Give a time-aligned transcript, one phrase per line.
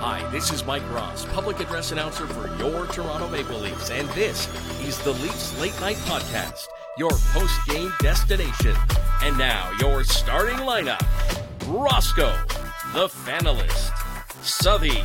[0.00, 4.48] Hi, this is Mike Ross, public address announcer for your Toronto Maple Leafs, and this
[4.80, 6.64] is the Leafs Late Night Podcast,
[6.96, 8.74] your post game destination.
[9.22, 11.04] And now, your starting lineup
[11.66, 12.34] Roscoe,
[12.94, 13.92] the Fanalist,
[14.42, 15.04] Southey,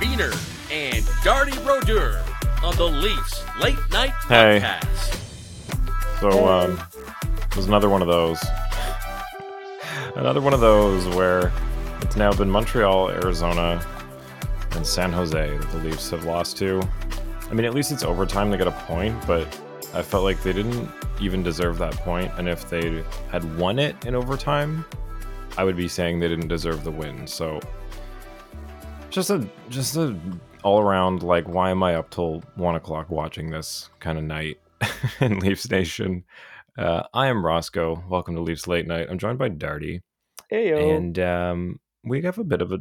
[0.00, 0.30] Beener,
[0.70, 2.24] and Darty Brodeur
[2.62, 4.62] on the Leafs Late Night Podcast.
[4.62, 6.20] Hey.
[6.20, 6.80] So um,
[7.50, 8.40] it was another one of those.
[10.14, 11.50] Another one of those where
[12.02, 13.84] it's now been Montreal, Arizona,
[14.74, 16.82] and San Jose that the Leafs have lost to.
[17.50, 18.50] I mean, at least it's overtime.
[18.50, 19.46] They got a point, but
[19.94, 20.88] I felt like they didn't
[21.20, 22.32] even deserve that point.
[22.38, 24.84] And if they had won it in overtime,
[25.58, 27.26] I would be saying they didn't deserve the win.
[27.26, 27.60] So
[29.10, 30.16] just a just a
[30.62, 34.58] all around like, why am I up till one o'clock watching this kind of night
[35.20, 36.24] in Leafs Nation?
[36.78, 38.02] Uh, I am Roscoe.
[38.08, 39.08] Welcome to Leafs Late Night.
[39.10, 40.00] I'm joined by Darty,
[40.50, 40.96] Heyo.
[40.96, 42.78] and um, we have a bit of a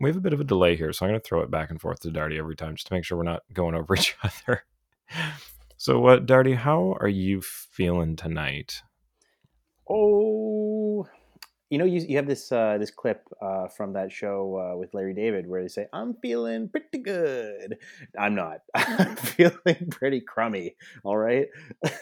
[0.00, 1.70] we have a bit of a delay here, so I'm going to throw it back
[1.70, 4.16] and forth to Darty every time just to make sure we're not going over each
[4.22, 4.64] other.
[5.76, 6.56] So, what, Darty?
[6.56, 8.82] How are you feeling tonight?
[9.88, 11.06] oh,
[11.70, 14.94] you know, you, you have this uh, this clip uh, from that show uh, with
[14.94, 17.78] Larry David where they say, "I'm feeling pretty good."
[18.18, 18.58] I'm not.
[18.74, 20.76] I'm feeling pretty crummy.
[21.02, 21.48] All right.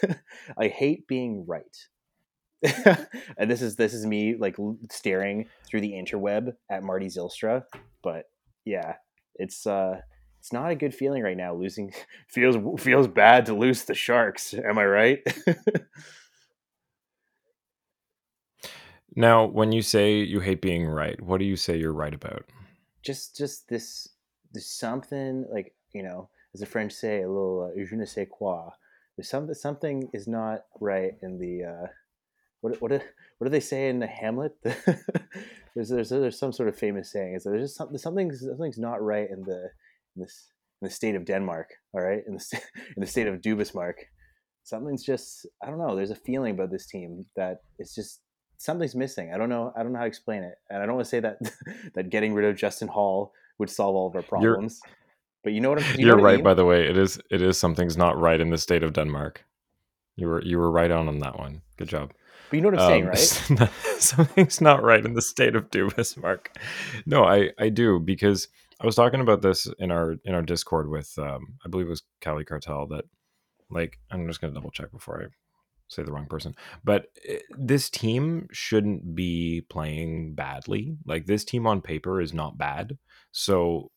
[0.57, 1.75] I hate being right.
[3.37, 4.55] and this is this is me like
[4.91, 7.63] staring through the interweb at Marty Zilstra,
[8.03, 8.25] but
[8.65, 8.95] yeah,
[9.35, 9.99] it's uh
[10.39, 11.53] it's not a good feeling right now.
[11.53, 11.93] Losing
[12.29, 14.53] feels feels bad to lose the Sharks.
[14.53, 15.19] Am I right?
[19.17, 22.43] Now, when you say you hate being right, what do you say you're right about?
[23.05, 24.09] just just this
[24.51, 28.27] there's something like you know as the french say a little uh, je ne sais
[28.29, 28.69] quoi
[29.15, 31.87] there's something something is not right in the uh
[32.65, 32.99] what what do,
[33.37, 37.35] what do they say in the hamlet there's there's there's some sort of famous saying
[37.35, 39.69] is that there's just something something something's not right in the
[40.15, 42.61] in this in the state of denmark all right in the
[42.95, 43.95] in the state of dubismark
[44.63, 48.21] something's just i don't know there's a feeling about this team that it's just
[48.57, 49.31] something's missing.
[49.33, 49.73] I don't know.
[49.75, 51.37] I don't know how to explain it, and I don't want to say that
[51.93, 54.79] that getting rid of Justin Holl would solve all of our problems.
[55.43, 55.99] but you know what I'm.
[55.99, 56.43] you you're what I right, mean?
[56.43, 56.87] by the way.
[56.87, 59.43] It is it is something's not right in the state of Denmark.
[60.15, 61.61] You were you were right on on that one.
[61.77, 62.13] Good job.
[62.49, 63.69] But you know what I'm saying, Um, right?
[63.99, 66.47] something's not right in the state of Dubismark.
[67.05, 68.47] No, I I do because
[68.81, 71.91] I was talking about this in our in our Discord with um I believe it
[71.91, 73.05] was Cali Cartel that
[73.69, 75.27] like I'm just gonna double check before I
[75.87, 76.55] say the wrong person.
[76.83, 80.97] But eh, this team shouldn't be playing badly.
[81.05, 82.97] Like this team on paper is not bad.
[83.31, 83.91] So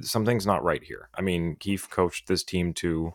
[0.00, 1.08] something's not right here.
[1.14, 3.12] I mean, Keefe coached this team to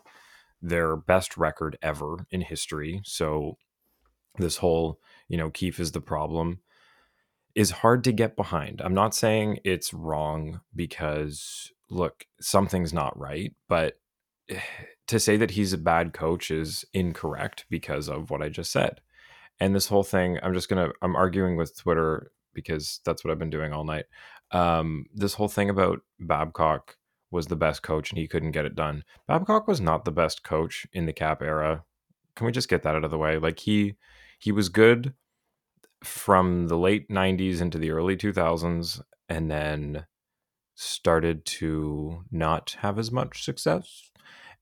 [0.62, 3.00] their best record ever in history.
[3.04, 3.56] So
[4.38, 6.60] this whole, you know, Keefe is the problem
[7.56, 8.82] is hard to get behind.
[8.82, 13.98] I'm not saying it's wrong because look, something's not right, but
[15.08, 19.00] to say that he's a bad coach is incorrect because of what I just said.
[19.58, 23.30] And this whole thing, I'm just going to I'm arguing with Twitter because that's what
[23.30, 24.04] I've been doing all night.
[24.52, 26.96] Um this whole thing about Babcock
[27.30, 29.02] was the best coach and he couldn't get it done.
[29.26, 31.84] Babcock was not the best coach in the cap era.
[32.36, 33.38] Can we just get that out of the way?
[33.38, 33.96] Like he
[34.38, 35.14] he was good
[36.04, 40.06] from the late 90s into the early 2000s and then
[40.74, 44.10] started to not have as much success.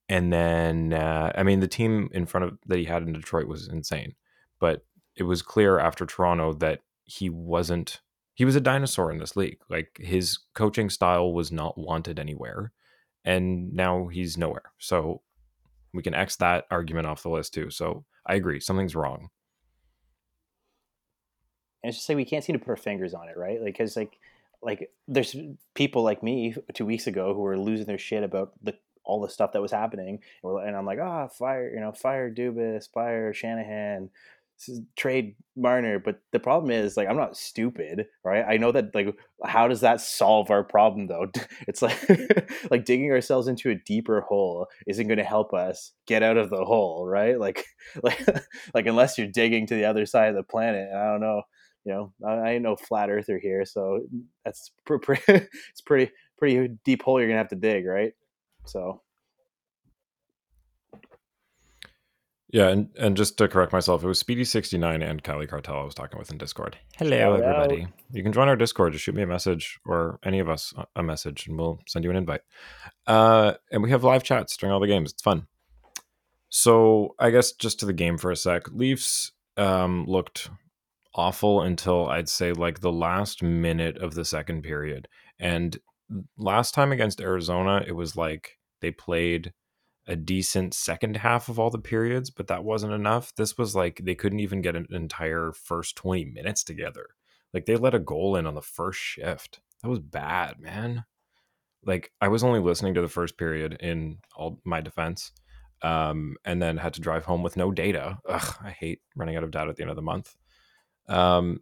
[0.09, 3.49] And then uh, i mean the team in front of that he had in detroit
[3.49, 4.15] was insane
[4.61, 4.85] but
[5.17, 8.01] it was clear after toronto that he wasn't
[8.35, 9.61] he was a dinosaur in this league.
[9.71, 12.73] Like his coaching style was not wanted anywhere
[13.25, 14.73] and now he's nowhere.
[14.79, 15.23] So
[15.93, 17.71] we can x that argument off the list too.
[17.71, 19.29] So i agree something's wrong
[21.85, 23.61] and it's just like we can't seem to put our fingers on it, right?
[23.61, 24.19] Like, because like,
[24.63, 25.37] like there's
[25.75, 28.75] people like me two weeks ago who were losing their shit about the
[29.05, 32.33] all the stuff that was happening, and, and I'm like, ah, fire, you know, fire
[32.33, 34.09] Dubas, fire Shanahan,
[34.97, 35.99] trade Marner.
[35.99, 38.47] But the problem is, like, I'm not stupid, right?
[38.49, 41.27] I know that, like, how does that solve our problem though?
[41.69, 42.01] It's like,
[42.71, 46.49] like digging ourselves into a deeper hole isn't going to help us get out of
[46.49, 47.39] the hole, right?
[47.39, 47.67] Like,
[48.03, 48.27] like,
[48.73, 51.43] like unless you're digging to the other side of the planet, and I don't know
[51.85, 54.01] you know, I, I ain't no flat earther here, so
[54.45, 58.13] that's pr- pr- it's pretty pretty deep hole you're gonna have to dig, right?
[58.67, 59.03] So
[62.55, 65.93] Yeah, and, and just to correct myself, it was Speedy69 and Cali Cartel I was
[65.93, 66.77] talking with in Discord.
[66.97, 67.89] Hello, Shout everybody.
[68.13, 68.93] You can join our Discord.
[68.93, 72.05] Just shoot me a message or any of us a- a message, and we'll send
[72.05, 72.43] you an invite.
[73.09, 75.11] Uh, and we have live chats during all the games.
[75.11, 75.49] It's fun.
[76.49, 78.71] So I guess just to the game for a sec.
[78.71, 80.49] Leafs um, looked
[81.15, 85.09] awful until I'd say like the last minute of the second period.
[85.39, 85.79] And
[86.37, 89.53] last time against Arizona, it was like they played
[90.07, 93.35] a decent second half of all the periods, but that wasn't enough.
[93.37, 97.07] This was like they couldn't even get an entire first 20 minutes together.
[97.53, 99.61] Like they let a goal in on the first shift.
[99.83, 101.05] That was bad, man.
[101.87, 105.33] Like I was only listening to the first period in all my defense.
[105.83, 108.19] Um, and then had to drive home with no data.
[108.27, 110.35] Ugh, I hate running out of data at the end of the month.
[111.09, 111.61] Um,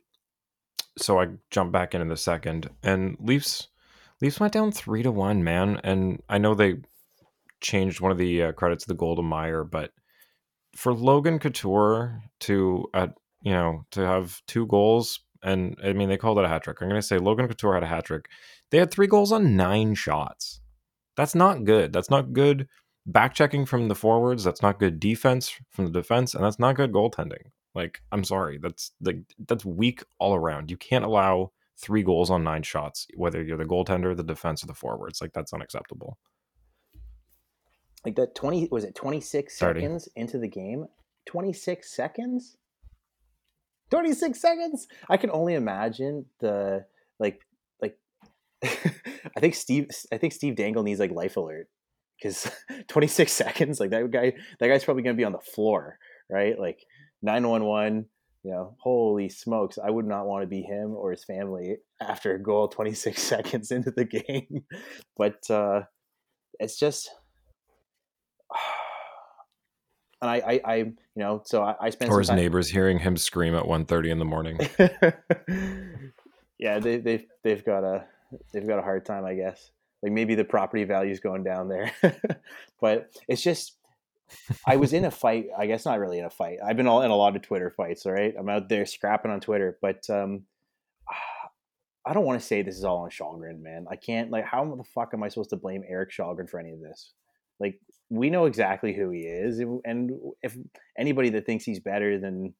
[0.98, 3.68] so I jump back in in the second, and Leafs
[4.20, 5.80] Leafs went down three to one, man.
[5.82, 6.76] And I know they
[7.60, 9.90] changed one of the uh, credits to the Golden Meyer, but
[10.76, 16.16] for Logan Couture to at you know to have two goals, and I mean they
[16.16, 16.78] called it a hat trick.
[16.80, 18.28] I'm gonna say Logan Couture had a hat trick.
[18.70, 20.60] They had three goals on nine shots.
[21.16, 21.92] That's not good.
[21.92, 22.68] That's not good
[23.04, 24.44] back checking from the forwards.
[24.44, 27.50] That's not good defense from the defense, and that's not good goaltending.
[27.74, 30.70] Like, I'm sorry, that's like that's weak all around.
[30.70, 34.66] You can't allow three goals on nine shots, whether you're the goaltender, the defense, or
[34.66, 35.20] the forwards.
[35.20, 36.18] Like that's unacceptable.
[38.04, 40.86] Like that twenty was it twenty six seconds into the game?
[41.26, 42.56] Twenty six seconds.
[43.90, 46.82] 26 seconds i can only imagine the
[47.20, 47.42] like
[47.82, 47.98] like
[48.64, 51.68] i think steve i think steve dangle needs like life alert
[52.16, 52.50] because
[52.88, 55.98] 26 seconds like that guy that guy's probably going to be on the floor
[56.30, 56.86] right like
[57.22, 58.06] 911
[58.44, 62.34] you know holy smokes i would not want to be him or his family after
[62.34, 64.64] a goal 26 seconds into the game
[65.16, 65.82] but uh
[66.58, 67.10] it's just
[70.22, 72.36] and I, I, I, you know, so I, I spent or his time...
[72.36, 74.60] neighbors hearing him scream at 1.30 in the morning.
[76.60, 78.04] yeah, they, they've they've got a
[78.52, 79.72] they've got a hard time, I guess.
[80.00, 81.92] Like maybe the property value's going down there,
[82.80, 83.76] but it's just
[84.66, 85.46] I was in a fight.
[85.56, 86.58] I guess not really in a fight.
[86.64, 88.06] I've been all in a lot of Twitter fights.
[88.06, 90.42] All right, I'm out there scrapping on Twitter, but um,
[92.06, 93.86] I don't want to say this is all on Källgren, man.
[93.90, 94.30] I can't.
[94.30, 97.12] Like, how the fuck am I supposed to blame Erik Källgren for any of this?
[97.60, 97.78] Like,
[98.10, 100.10] we know exactly who he is, and
[100.42, 100.56] if
[100.98, 102.54] anybody that thinks he's better than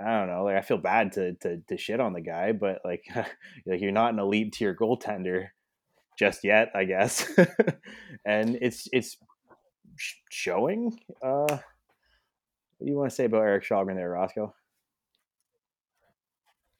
[0.00, 2.80] I don't know, like I feel bad to to, to shit on the guy, but
[2.84, 3.04] like
[3.66, 5.48] like you're not an elite tier goaltender
[6.18, 7.30] just yet, I guess.
[8.26, 9.16] and it's it's
[10.30, 10.98] showing.
[11.22, 14.54] Uh, what do you want to say about Erik Källgren there, Roscoe?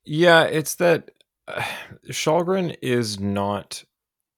[0.05, 1.11] Yeah, it's that
[1.49, 1.65] uh,
[2.83, 3.85] is not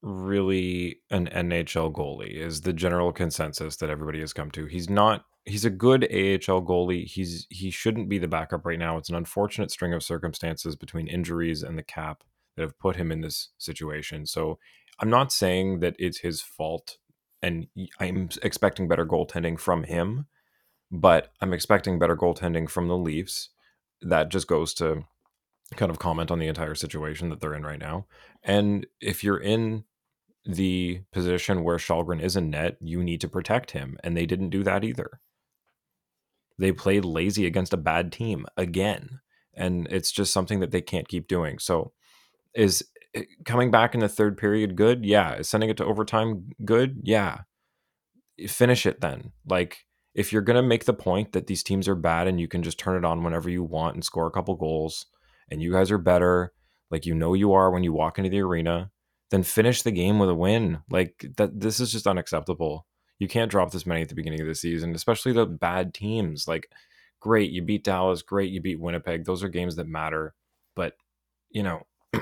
[0.02, 2.34] really an NHL goalie.
[2.34, 4.66] Is the general consensus that everybody has come to.
[4.66, 5.24] He's not.
[5.44, 7.06] He's a good AHL goalie.
[7.06, 8.96] He's he shouldn't be the backup right now.
[8.96, 12.22] It's an unfortunate string of circumstances between injuries and the cap
[12.56, 14.26] that have put him in this situation.
[14.26, 14.58] So
[15.00, 16.98] I'm not saying that it's his fault
[17.42, 17.68] and
[18.00, 20.26] I'm expecting better goaltending from him,
[20.90, 23.50] but I'm expecting better goaltending from the Leafs.
[24.00, 25.04] That just goes to
[25.76, 28.06] kind of comment on the entire situation that they're in right now.
[28.42, 29.84] And if you're in
[30.44, 33.98] the position where Källgren is in net, you need to protect him.
[34.02, 35.20] And they didn't do that either.
[36.58, 39.20] They played lazy against a bad team again.
[39.54, 41.58] And it's just something that they can't keep doing.
[41.58, 41.92] So
[42.54, 45.04] is Eh, coming back in the third period good?
[45.04, 45.42] Yeah.
[45.42, 47.00] sending it to overtime good?
[47.02, 47.40] Yeah.
[48.38, 49.32] Eh, finish it then.
[49.46, 52.48] Like if you're going to make the point that these teams are bad and you
[52.48, 55.06] can just turn it on whenever you want and score a couple goals
[55.50, 56.52] and you guys are better,
[56.90, 58.90] like you know you are when you walk into the arena,
[59.30, 60.78] then finish the game with a win.
[60.90, 62.86] Like that this is just unacceptable.
[63.18, 66.46] You can't drop this many at the beginning of the season, especially the bad teams.
[66.46, 66.70] Like
[67.20, 69.24] great, you beat Dallas, great, you beat Winnipeg.
[69.24, 70.34] Those are games that matter.
[70.74, 70.94] But,
[71.50, 71.86] you know,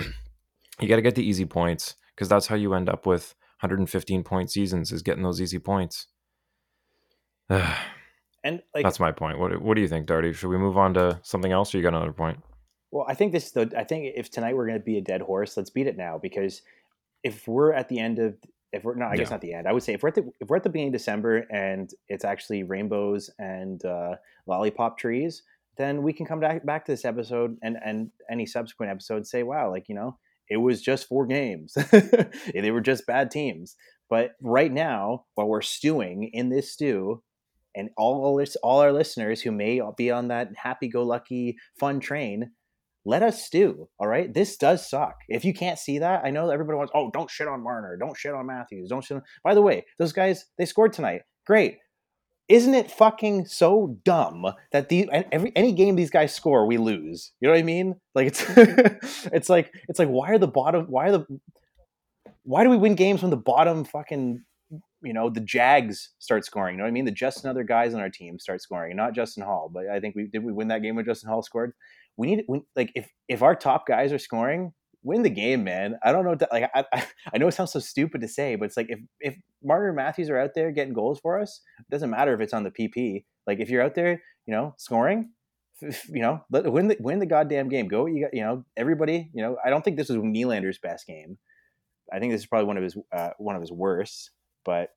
[0.80, 4.23] you got to get the easy points because that's how you end up with 115
[4.23, 6.09] point seasons is getting those easy points.
[7.49, 9.38] and like, that's my point.
[9.38, 10.35] What What do you think, Darty?
[10.35, 12.38] Should we move on to something else, or you got another point?
[12.90, 13.50] Well, I think this.
[13.50, 15.97] The I think if tonight we're going to be a dead horse, let's beat it
[15.97, 16.62] now because
[17.23, 18.37] if we're at the end of
[18.73, 19.18] if we're not, I yeah.
[19.18, 19.66] guess not the end.
[19.66, 21.90] I would say if we're at the if we're at the beginning of December and
[22.09, 24.16] it's actually rainbows and uh,
[24.47, 25.42] lollipop trees,
[25.78, 29.42] then we can come back back to this episode and and any subsequent episodes say,
[29.42, 31.74] wow, like you know, it was just four games.
[32.54, 33.76] they were just bad teams.
[34.08, 37.22] But right now, while we're stewing in this stew,
[37.74, 42.52] and all all our listeners who may be on that happy-go-lucky fun train,
[43.04, 43.88] let us stew.
[43.98, 45.14] All right, this does suck.
[45.28, 46.92] If you can't see that, I know everybody wants.
[46.94, 47.96] Oh, don't shit on Marner.
[48.00, 48.88] Don't shit on Matthews.
[48.88, 49.18] Don't shit.
[49.18, 49.22] On...
[49.44, 51.22] By the way, those guys they scored tonight.
[51.46, 51.76] Great
[52.48, 57.32] isn't it fucking so dumb that the every any game these guys score we lose.
[57.40, 57.96] You know what i mean?
[58.14, 58.44] Like it's
[59.32, 61.26] it's like it's like why are the bottom why are the
[62.44, 64.44] why do we win games when the bottom fucking
[65.02, 66.74] you know the jags start scoring?
[66.74, 67.04] You know what i mean?
[67.04, 69.70] The just another guys on our team start scoring not justin Holl.
[69.72, 71.72] but i think we did we win that game when justin Holl scored?
[72.16, 74.72] We need we, like if if our top guys are scoring
[75.06, 75.96] win the game, man.
[76.02, 76.36] I don't know.
[76.52, 76.84] Like I,
[77.32, 79.96] I know it sounds so stupid to say, but it's like if if Marner and
[79.96, 82.70] Matthews are out there getting goals for us, it doesn't matter if it's on the
[82.70, 83.25] PP.
[83.46, 85.30] Like if you're out there, you know, scoring,
[85.80, 87.88] you know, let, win the win the goddamn game.
[87.88, 89.30] Go, you got, you know, everybody.
[89.32, 91.38] You know, I don't think this was Nylander's best game.
[92.12, 94.32] I think this is probably one of his uh, one of his worst.
[94.64, 94.90] But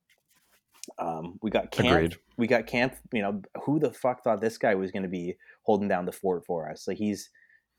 [0.97, 1.91] um, we got Kampf.
[1.91, 2.15] Agreed.
[2.37, 2.99] We got Kampf.
[3.13, 6.11] You know, who the fuck thought this guy was going to be holding down the
[6.11, 6.87] fort for us?
[6.87, 7.29] Like he's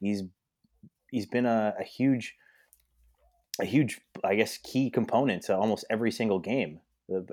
[0.01, 0.23] he's
[1.11, 2.37] he's been a, a huge
[3.61, 6.81] a huge I guess key component to almost every single game.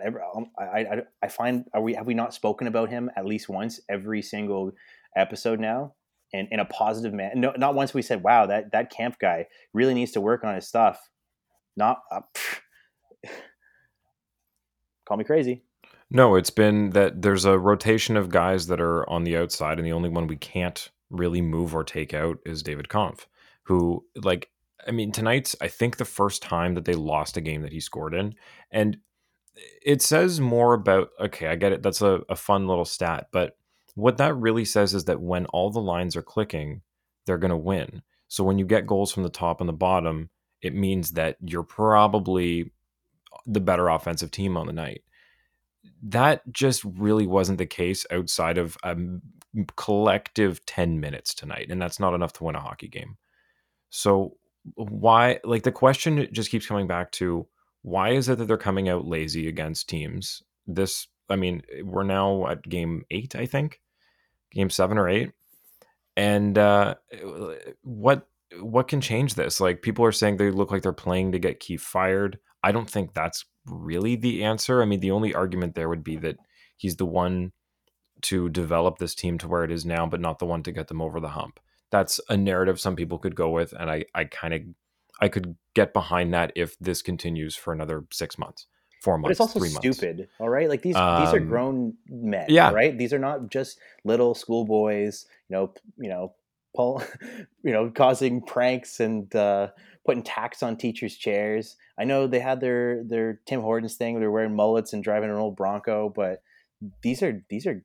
[0.04, 3.26] Every, um, I, I, I find are we have we not spoken about him at
[3.26, 4.72] least once every single
[5.16, 5.94] episode now?
[6.34, 9.46] And in a positive man no, not once we said wow that that Kampf guy
[9.74, 11.10] really needs to work on his stuff.
[11.76, 12.22] Not uh,
[15.08, 15.64] call me crazy.
[16.10, 19.86] No it's been that there's a rotation of guys that are on the outside and
[19.86, 23.28] the only one we can't really move or take out is David Kampf
[23.68, 24.50] who like
[24.88, 27.80] I mean tonight's I think the first time that they lost a game that he
[27.80, 28.36] scored in
[28.72, 28.98] and
[29.86, 31.84] it says more about okay, I get it.
[31.84, 33.58] That's a, a fun little stat, but
[33.96, 36.82] what that really says is that when all the lines are clicking,
[37.26, 38.04] they're gonna win.
[38.28, 40.30] So when you get goals from the top and the bottom,
[40.62, 42.72] it means that you're probably
[43.46, 45.02] the better offensive team on the night.
[46.04, 48.96] That just really wasn't the case outside of a
[49.76, 53.18] collective 10 minutes tonight, and that's not enough to win a hockey game.
[53.98, 54.38] So
[54.76, 57.48] why like the question just keeps coming back to
[57.82, 60.44] why is it that they're coming out lazy against teams?
[60.68, 63.82] This I mean, eh, we're now at game 8, I think.
[64.52, 65.32] Game 7 or 8.
[66.16, 68.28] And uh eh, eh, what
[68.62, 69.60] what can change this?
[69.60, 72.38] Like people are saying they look like they're playing to get Keefe fired.
[72.62, 74.84] I don't think that's really the answer.
[74.84, 76.38] I mean, the only argument there would be that
[76.76, 77.52] he's the one
[78.24, 80.88] to develop this team to where it is now, but not the one to get
[80.88, 84.26] them over the hump that's a narrative some people could go with, and I I
[84.26, 84.62] kind of
[85.20, 88.68] I could get behind that if this continues for another six months,
[89.02, 89.38] four months.
[89.40, 90.18] But it's also stupid.
[90.18, 90.32] Months.
[90.40, 92.48] All right, like these um, these are um, grown men.
[92.50, 92.98] Yeah, right.
[92.98, 95.26] These are not just little schoolboys.
[95.50, 96.34] You know, you know,
[96.76, 97.04] Paul,
[97.64, 99.70] you know, causing pranks and uh,
[100.06, 101.78] putting tax on teachers' chairs.
[101.98, 104.14] I know they had their their Tim Hortons thing.
[104.14, 106.44] Where they're wearing mullets and driving an old Bronco, but
[107.02, 107.84] these are these are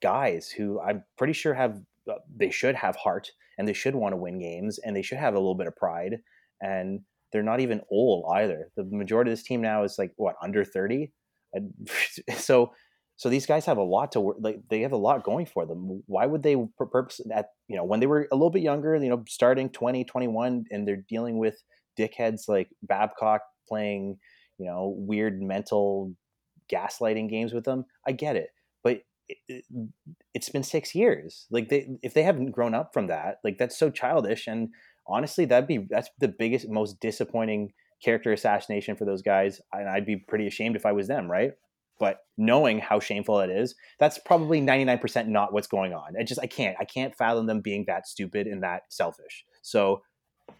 [0.00, 1.80] guys who I'm pretty sure have
[2.10, 5.18] Uh, they should have heart and they should want to win games and they should
[5.18, 6.18] have a little bit of pride
[6.60, 7.00] and
[7.32, 8.70] they're not even old either.
[8.76, 11.12] The majority of this team now is like what under 30
[12.36, 12.72] so
[13.16, 15.66] so these guys have a lot to work like they have a lot going for
[15.66, 16.02] them.
[16.06, 19.08] Why would they purpose that you know when they were a little bit younger you
[19.08, 21.62] know starting 20 21 and they're dealing with
[21.98, 24.18] dickheads like babcock playing
[24.58, 26.12] you know weird mental
[26.72, 27.84] gaslighting games with them?
[28.06, 28.48] I get it
[28.82, 29.64] but it,
[30.34, 31.46] has been six years.
[31.50, 34.46] Like they, if they haven't grown up from that, like that's so childish.
[34.46, 34.70] And
[35.06, 39.60] honestly, that'd be that's the biggest, most disappointing character assassination for those guys.
[39.72, 41.52] And I'd be pretty ashamed if I was them, right?
[42.00, 46.14] But knowing how shameful it is, that's probably ninety nine percent not what's going on.
[46.18, 49.44] I just I can't I can't fathom them being that stupid and that selfish.
[49.62, 50.02] So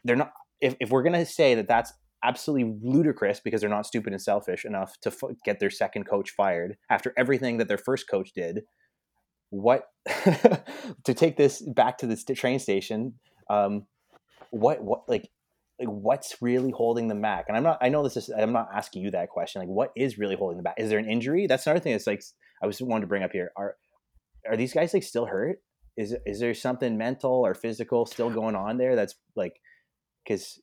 [0.05, 0.33] they're not.
[0.61, 1.93] If, if we're gonna say that that's
[2.25, 6.31] absolutely ludicrous because they're not stupid and selfish enough to f- get their second coach
[6.31, 8.63] fired after everything that their first coach did.
[9.51, 9.85] What
[11.05, 13.15] to take this back to the train station?
[13.49, 13.87] Um,
[14.51, 15.29] what what like
[15.79, 17.45] like what's really holding them back?
[17.49, 17.79] And I'm not.
[17.81, 18.31] I know this is.
[18.31, 19.61] I'm not asking you that question.
[19.61, 20.75] Like, what is really holding them back?
[20.79, 21.47] Is there an injury?
[21.47, 21.93] That's another thing.
[21.93, 22.23] That's like
[22.63, 23.51] I was wanting to bring up here.
[23.57, 23.77] Are
[24.49, 25.59] are these guys like still hurt?
[25.97, 28.97] Is is there something mental or physical still going on there?
[28.97, 29.61] That's like
[30.25, 30.61] because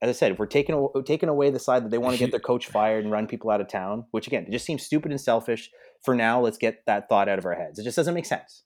[0.00, 2.30] as I said, if we're taking taking away the side that they want to get
[2.32, 5.10] their coach fired and run people out of town, which again, it just seems stupid
[5.10, 5.70] and selfish.
[6.04, 7.78] For now, let's get that thought out of our heads.
[7.78, 8.62] It just doesn't make sense.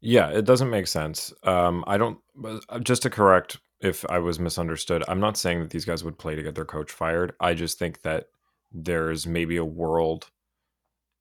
[0.00, 1.32] Yeah, it doesn't make sense.
[1.42, 2.18] Um, I don't.
[2.44, 6.18] Uh, just to correct if I was misunderstood, I'm not saying that these guys would
[6.18, 7.32] play to get their coach fired.
[7.40, 8.26] I just think that
[8.72, 10.30] there's maybe a world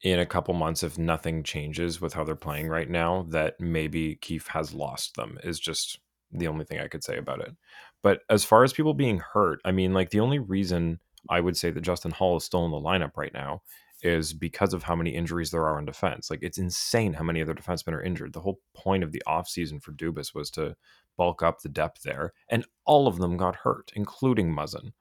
[0.02, 4.16] in a couple months if nothing changes with how they're playing right now that maybe
[4.16, 6.00] Keefe has lost them is just
[6.32, 7.56] the only thing I could say about it.
[8.04, 11.00] But as far as people being hurt, I mean like the only reason
[11.30, 13.62] I would say that Justin Holl is still in the lineup right now
[14.04, 16.30] is because of how many injuries there are in defense.
[16.30, 18.34] Like it's insane how many other defensemen are injured.
[18.34, 20.75] The whole point of the offseason for Dubas was to
[21.18, 24.92] bulk up the depth there, and all of them got hurt, including Muzzin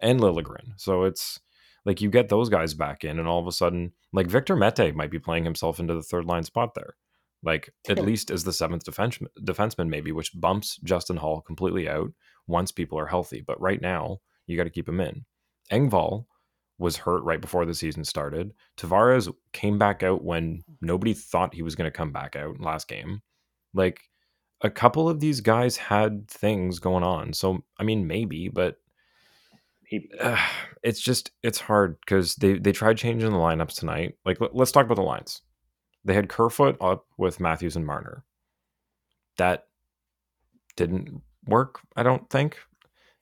[0.00, 0.72] and Liljegren.
[0.76, 1.40] So it's
[1.84, 4.94] like you get those guys back in, and all of a sudden, like Victor Mete
[4.94, 6.96] might be playing himself into the third line spot there,
[7.42, 12.10] like at least as the seventh defense defenseman, maybe, which bumps Justin Holl completely out
[12.46, 13.42] once people are healthy.
[13.46, 15.24] But right now, you got to keep him in.
[15.70, 16.26] Engvall
[16.78, 18.52] was hurt right before the season started.
[18.76, 22.88] Tavares came back out when nobody thought he was going to come back out last
[22.88, 23.22] game.
[23.74, 24.00] Like
[24.60, 27.32] a couple of these guys had things going on.
[27.32, 28.76] So I mean, maybe, but
[29.86, 30.38] He, uh,
[30.82, 34.16] it's just it's hard because they they tried changing the lineups tonight.
[34.24, 35.42] Like let- let's talk about the lines.
[36.04, 38.24] They had Kerfoot up with Matthews and Marner.
[39.38, 39.66] That
[40.76, 41.80] didn't work.
[41.96, 42.58] I don't think.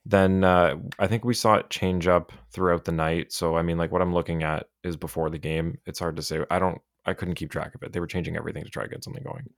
[0.05, 3.31] Then uh, I think we saw it change up throughout the night.
[3.31, 5.77] So I mean, like what I'm looking at is before the game.
[5.85, 6.39] It's hard to say.
[6.51, 6.81] I don't.
[7.05, 7.91] I couldn't keep track of it.
[7.93, 9.49] They were changing everything to try to get something going.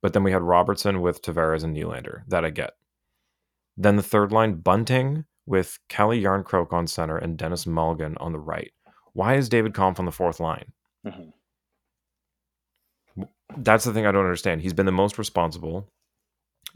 [0.00, 2.22] But then we had Robertson with Tavares and Nylander.
[2.28, 2.72] That I get.
[3.76, 8.38] Then the third line, Bunting with Calle Jarnkrok on center and Denis Malgin on the
[8.38, 8.70] right.
[9.14, 10.72] Why is David Kampf on the fourth line?
[11.04, 11.32] Mhm.
[13.56, 14.60] That's the thing I don't understand.
[14.60, 15.88] He's been the most responsible.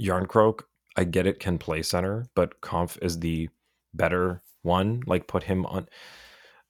[0.00, 0.62] Jarnkrok,
[0.96, 3.50] I get it, can play center, but Kampf is the
[3.94, 5.02] better one.
[5.06, 5.88] Like, put him on.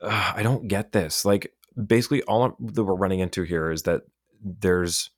[0.00, 1.24] Ugh, I don't get this.
[1.24, 1.54] Like,
[1.86, 4.02] basically, all that we're running into here is that
[4.44, 5.10] there's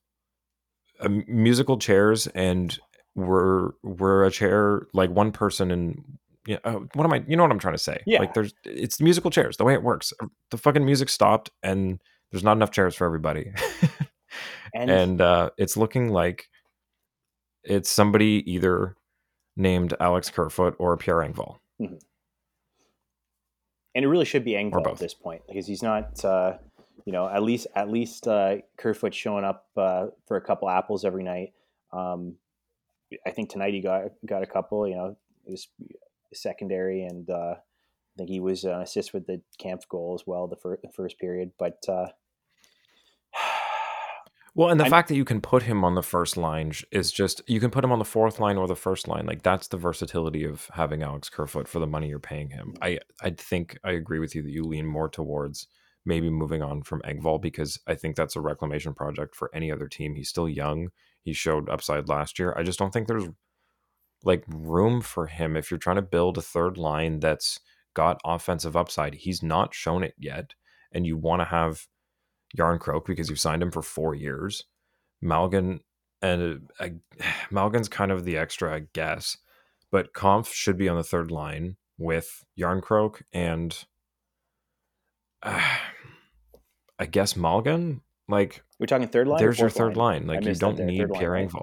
[1.00, 2.78] a m- musical chairs and
[3.16, 7.42] we're we're a chair like one person and yeah uh, what am i you know
[7.42, 8.20] what i'm trying to say Yeah.
[8.20, 10.12] like there's it's musical chairs the way it works
[10.50, 13.52] the fucking music stopped and there's not enough chairs for everybody
[14.74, 16.48] and, and uh it's looking like
[17.62, 18.96] it's somebody either
[19.56, 21.58] named alex kerfoot or pierre engvall
[23.94, 26.54] and it really should be Engvall at this point because he's not, uh,
[27.04, 31.04] you know, at least at least uh, Kerfoot showing up uh, for a couple apples
[31.04, 31.52] every night.
[31.92, 32.34] Um,
[33.24, 34.88] I think tonight he got got a couple.
[34.88, 35.68] You know, his
[36.32, 40.46] secondary, and uh, I think he was an assist with the Kampf goal as well
[40.46, 41.50] the, fir- the first period.
[41.58, 42.06] But uh,
[44.56, 47.10] Well, and the I'm- fact that you can put him on the first line is
[47.10, 49.26] just you can put him on the fourth line or the first line.
[49.26, 52.74] Like that's the versatility of having Alex Kerfoot for the money you're paying him.
[52.80, 55.66] I I think I agree with you that you lean more towards
[56.06, 59.88] maybe moving on from Engvall because I think that's a reclamation project for any other
[59.88, 60.14] team.
[60.14, 60.90] He's still young.
[61.22, 62.54] He showed upside last year.
[62.56, 63.24] I just don't think there's
[64.24, 67.60] like room for him if you're trying to build a third line that's
[67.94, 69.14] got offensive upside.
[69.14, 70.54] He's not shown it yet,
[70.92, 71.86] and you want to have
[72.56, 74.64] Jarnkrok because you've signed him for four years.
[75.22, 75.80] Malgin
[76.22, 76.88] and uh,
[77.50, 79.36] Malgin's kind of the extra, I guess,
[79.90, 83.84] but Kampf should be on the third line with Jarnkrok and
[85.42, 85.60] uh,
[86.98, 88.00] I guess Malgin.
[88.28, 89.38] Like we're talking third line.
[89.38, 90.26] there's your third line.
[90.26, 91.32] Like you don't need Pierre?
[91.32, 91.60] Engvall.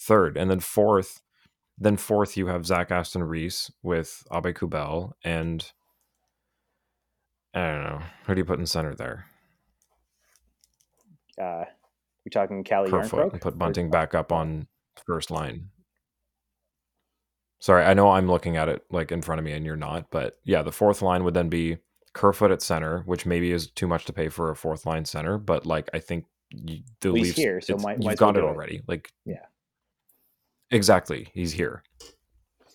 [0.00, 1.22] Third, and then fourth,
[1.78, 5.72] then fourth you have Zach Aston Reese with Aube-Kubel and
[7.54, 9.26] I don't know who do you put in center there?
[11.40, 11.64] Uh,
[12.24, 13.32] we're talking Calle Jarnkrok.
[13.32, 14.66] and put Bunting back up on
[15.06, 15.68] first line.
[17.58, 20.10] Sorry, I know I'm looking at it like in front of me and you're not,
[20.10, 21.78] but yeah, the fourth line would then be
[22.12, 25.38] Kerfoot at center, which maybe is too much to pay for a fourth line center,
[25.38, 28.50] but like I think you, the Leafs, here, so might- you've got it do it.
[28.50, 28.82] already.
[28.86, 29.46] Like Yeah.
[30.70, 31.82] Exactly, he's here.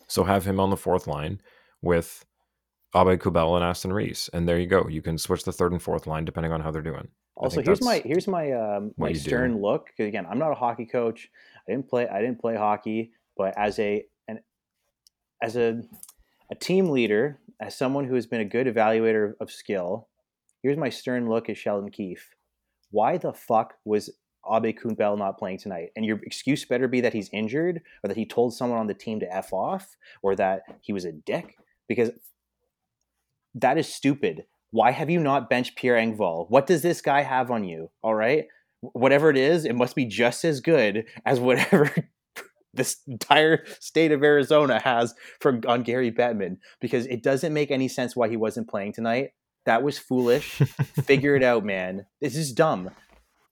[0.08, 1.42] So have him on the fourth line
[1.82, 2.26] with
[2.96, 4.88] Aube-Kubel and Aston Reese, and there you go.
[4.88, 7.10] You can switch the third and fourth line depending on how they're doing.
[7.36, 9.20] Also, here's my here's my um, my you do.
[9.22, 9.88] stern look.
[9.96, 11.30] 'cause again, I'm not a hockey coach.
[11.68, 14.40] I didn't play I didn't play hockey, but as a an
[15.42, 15.82] as a
[16.52, 20.10] a team leader, as someone who has been a good evaluator of skill,
[20.64, 22.36] here's my stern look at Sheldon Keefe.
[22.92, 24.10] Why the fuck was
[24.50, 25.90] Aube-Kubel not playing tonight?
[25.96, 28.94] And your excuse better be that he's injured, or that he told someone on the
[28.94, 31.58] team to f off, or that he was a dick,
[31.88, 32.12] because
[33.56, 34.46] that is stupid.
[34.72, 36.50] Why have you not benched Pierre Engvall?
[36.50, 37.90] What does this guy have on you?
[38.04, 38.46] All right,
[38.82, 41.94] whatever it is, it must be just as good as whatever
[42.74, 47.88] this entire state of Arizona has for on Gary Bettman because it doesn't make any
[47.88, 49.32] sense why he wasn't playing tonight.
[49.66, 50.56] That was foolish.
[51.04, 52.06] Figure it out, man.
[52.22, 52.92] This is dumb.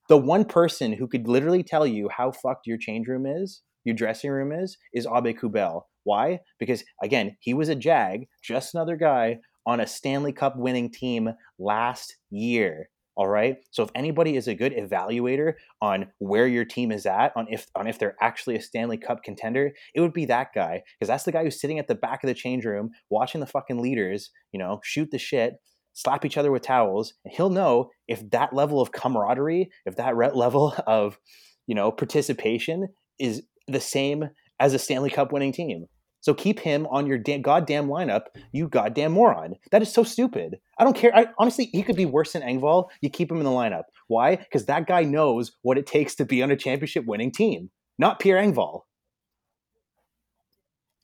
[0.10, 3.96] The one person who could literally tell you how fucked your change room is, your
[3.96, 5.82] dressing room is, is Aube-Kubel.
[6.04, 6.40] Why?
[6.60, 11.32] Because again, he was a Jag, just another guy on a Stanley Cup winning team
[11.60, 12.90] last year.
[13.18, 13.58] All right.
[13.72, 17.66] So if anybody is a good evaluator on where your team is at, on if
[17.76, 21.24] on if they're actually a Stanley Cup contender, it would be that guy because that's
[21.24, 24.30] the guy who's sitting at the back of the change room watching the fucking leaders,
[24.52, 25.56] you know, shoot the shit,
[25.98, 30.16] slap each other with towels, and he'll know if that level of camaraderie, if that
[30.16, 31.18] level of,
[31.66, 32.88] you know, participation
[33.20, 34.30] is the same
[34.60, 35.88] as a Stanley Cup winning team.
[36.22, 39.56] So keep him on your da- goddamn lineup, you goddamn moron.
[39.72, 40.58] That is so stupid.
[40.78, 41.16] I don't care.
[41.16, 42.90] I, honestly, he could be worse than Engvall.
[43.02, 43.84] You keep him in the lineup.
[44.08, 44.36] Why?
[44.36, 48.20] Because that guy knows what it takes to be on a championship winning team, not
[48.20, 48.82] Pierre Engvall.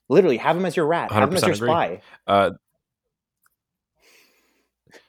[0.09, 1.11] Literally, have him as your rat.
[1.11, 1.67] Have him as your agree.
[1.67, 2.01] spy.
[2.27, 2.51] Uh,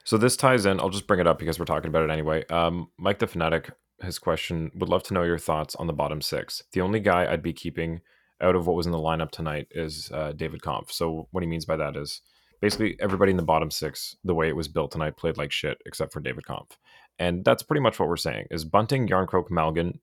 [0.05, 0.81] so this ties in.
[0.81, 2.47] I'll just bring it up because we're talking about it anyway.
[2.47, 3.71] Um, Mike the Fanatic
[4.03, 6.63] his question would love to know your thoughts on the bottom six.
[6.73, 8.01] The only guy I'd be keeping
[8.41, 10.93] out of what was in the lineup tonight is uh, David Kampf.
[10.93, 12.21] So what he means by that is
[12.61, 15.79] basically everybody in the bottom six, the way it was built tonight, played like shit
[15.87, 16.77] except for David Kampf.
[17.19, 19.99] And that's pretty much what we're saying is Bunting, Jarnkrok, Malgin,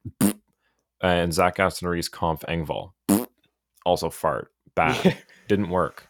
[1.02, 2.92] and Zach Aston Kampf, Engvall.
[3.86, 4.52] Also fart.
[4.76, 5.18] Bad.
[5.48, 6.08] Didn't work.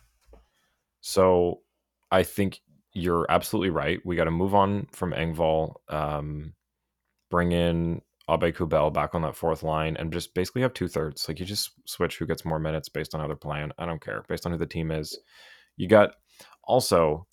[0.99, 1.61] So
[2.11, 2.61] I think
[2.93, 3.99] you're absolutely right.
[4.05, 6.53] We got to move on from Engvall, um,
[7.29, 11.27] bring in Aube-Kubel back on that fourth line, and just basically have two thirds.
[11.27, 13.71] Like you just switch who gets more minutes based on how they're playing.
[13.77, 15.17] I don't care based on who the team is.
[15.77, 16.11] You got
[16.63, 17.27] also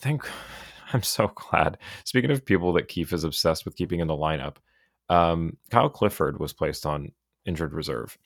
[0.00, 0.28] think
[0.92, 1.78] I'm so glad.
[2.04, 4.56] Speaking of people that Keefe is obsessed with keeping in the lineup,
[5.08, 7.12] um, Kyle Clifford was placed on
[7.44, 8.16] injured reserve.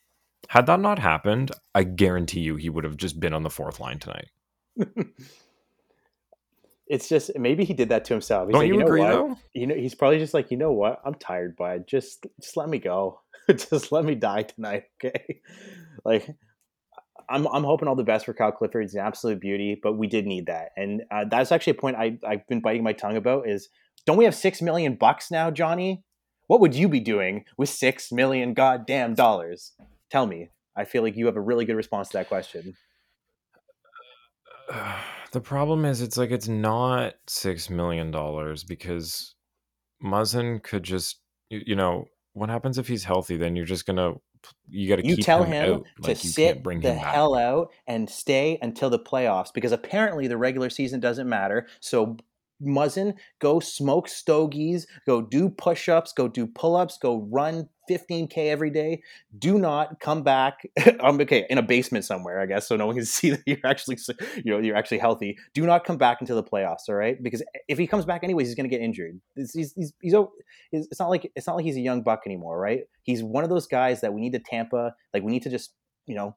[0.49, 3.81] Had that not happened, I guarantee you he would have just been on the fourth
[3.81, 4.29] line tonight.
[6.91, 8.49] it's just maybe he did that to himself.
[8.49, 9.11] He's Don't like, you, you know agree what?
[9.11, 9.39] though?
[9.55, 11.01] You know, he's probably just like, you know what?
[11.05, 11.85] I'm tired, bud.
[11.87, 13.21] Just, just let me go.
[13.49, 15.41] just let me die tonight, okay?
[16.05, 16.29] like,
[17.29, 18.83] I'm, I'm hoping all the best for Kyle Clifford.
[18.83, 21.97] He's an absolute beauty, but we did need that, and uh, that's actually a point
[21.97, 23.49] I, I've been biting my tongue about.
[23.49, 23.69] Is
[24.05, 26.03] don't we have six million bucks now, Johnny?
[26.49, 29.75] What would you be doing with six million goddamn dollars?
[30.11, 30.49] Tell me.
[30.77, 32.75] I feel like you have a really good response to that question.
[35.33, 39.35] the problem is it's like it's not six million dollars because
[40.03, 43.37] Muzzin could just you you know what happens if he's healthy?
[43.37, 44.15] Then you're just gonna
[44.69, 45.87] you got to You keep tell him, him out.
[46.03, 47.15] to like sit bring the back.
[47.15, 51.67] hell out and stay until the playoffs because apparently the regular season doesn't matter.
[51.81, 52.17] So
[52.63, 59.03] Muzzin, go smoke stogies, go do push-ups, go do pull-ups, go run 15k every day.
[59.39, 60.69] Do not come back.
[61.01, 63.59] um, okay, in a basement somewhere, I guess, so no one can see that you're
[63.65, 63.99] actually,
[64.37, 65.37] you know, you're actually healthy.
[65.55, 66.89] Do not come back until the playoffs.
[66.89, 69.21] All right, because if he comes back anyways, he's going to get injured.
[69.37, 70.15] It's, he's, he's, he's,
[70.73, 72.83] it's not like it's not like he's a young buck anymore, right?
[73.03, 74.95] He's one of those guys that we need to Tampa.
[75.13, 75.75] Like we need to just,
[76.07, 76.37] you know,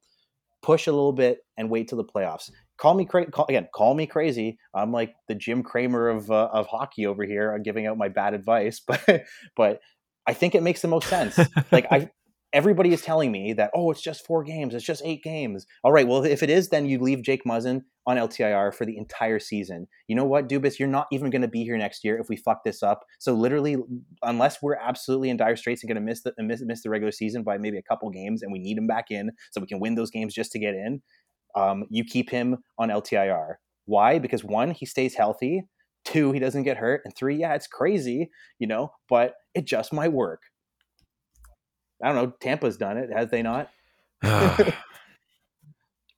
[0.63, 2.50] push a little bit and wait till the playoffs.
[2.78, 3.68] Call me crazy again.
[3.76, 4.58] Call me crazy.
[4.74, 8.08] I'm like the Jim Cramer of uh, of hockey over here, uh, giving out my
[8.10, 8.82] bad advice.
[8.88, 9.24] But
[9.56, 9.80] but
[10.28, 11.38] I think it makes the most sense.
[11.72, 12.10] like I,
[12.54, 14.74] everybody is telling me that oh, it's just four games.
[14.74, 15.66] It's just eight games.
[15.84, 16.08] All right.
[16.08, 19.88] Well, if it is, then you leave Jake Muzzin on LTIR for the entire season.
[20.08, 20.78] You know what, Dubas?
[20.78, 23.04] You're not even going to be here next year if we fuck this up.
[23.20, 23.78] So literally,
[24.22, 27.12] unless we're absolutely in dire straits and going to miss the miss, miss the regular
[27.12, 29.80] season by maybe a couple games, and we need him back in so we can
[29.80, 31.02] win those games just to get in,
[31.56, 33.56] um, you keep him on LTIR.
[33.86, 34.20] Why?
[34.20, 35.64] Because one, he stays healthy.
[36.06, 37.02] Two, he doesn't get hurt.
[37.06, 40.42] And three, yeah, it's crazy, you know, but it just might work.
[42.04, 42.34] I don't know.
[42.42, 43.70] Tampa's done it, has they not?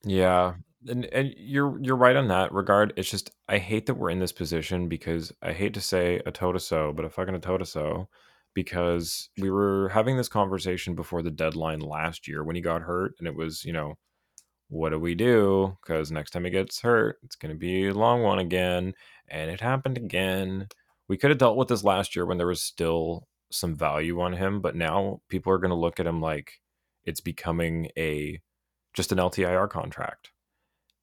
[0.06, 0.54] yeah
[0.88, 4.20] and and you're you're right on that regard it's just i hate that we're in
[4.20, 8.08] this position because i hate to say a to so but a fucking a so
[8.54, 13.14] because we were having this conversation before the deadline last year when he got hurt
[13.20, 13.96] and it was you know
[14.70, 17.94] what do we do because next time he gets hurt it's going to be a
[17.94, 18.94] long one again
[19.28, 20.68] and it happened again
[21.08, 24.34] we could have dealt with this last year when there was still some value on
[24.34, 26.54] him but now people are going to look at him like
[27.04, 28.40] it's becoming a
[28.94, 30.32] just an ltir contract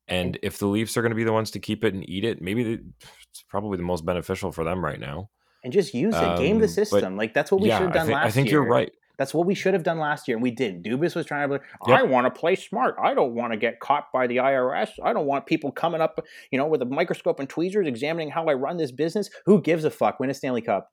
[0.09, 2.25] and if the Leafs are going to be the ones to keep it and eat
[2.25, 2.83] it, maybe the,
[3.31, 5.31] it's probably the most beneficial for them right now.
[5.63, 7.17] And just use it, game Um, the but system.
[7.17, 8.61] Like that's what we yeah, should have I, done thi- last I think year.
[8.61, 8.93] you're right.
[9.23, 10.83] That's what we should have done last year, and we didn't.
[10.83, 11.61] Dubas was trying to.
[11.87, 11.97] Yep.
[11.97, 12.97] I want to play smart.
[13.01, 14.89] I don't want to get caught by the IRS.
[15.01, 16.19] I don't want people coming up,
[16.51, 19.31] you know, with a microscope and tweezers examining how I run this business.
[19.47, 20.19] Who gives a fuck?
[20.19, 20.91] Win a Stanley Cup.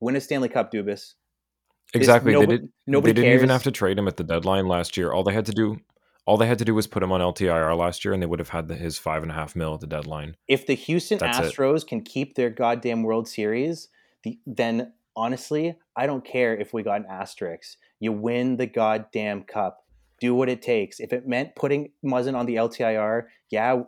[0.00, 1.14] Win a Stanley Cup, Dubas.
[1.94, 2.32] Exactly.
[2.34, 2.68] nobody- they did.
[2.86, 5.10] nobody they didn't even have to trade him at the deadline last year.
[5.10, 5.78] All they had to do,
[6.26, 8.38] all they had to do was put him on LTIR last year, and they would
[8.38, 10.36] have had the, his five and a half mil at the deadline.
[10.46, 11.54] If the Houston That's it.
[11.54, 13.88] Astros can keep their goddamn World Series,
[14.24, 17.76] the, then honestly, I don't care if we got an asterisk.
[18.00, 19.84] You win the goddamn cup.
[20.20, 21.00] Do what it takes.
[21.00, 23.82] If it meant putting Muzzin on the LTIR, yeah,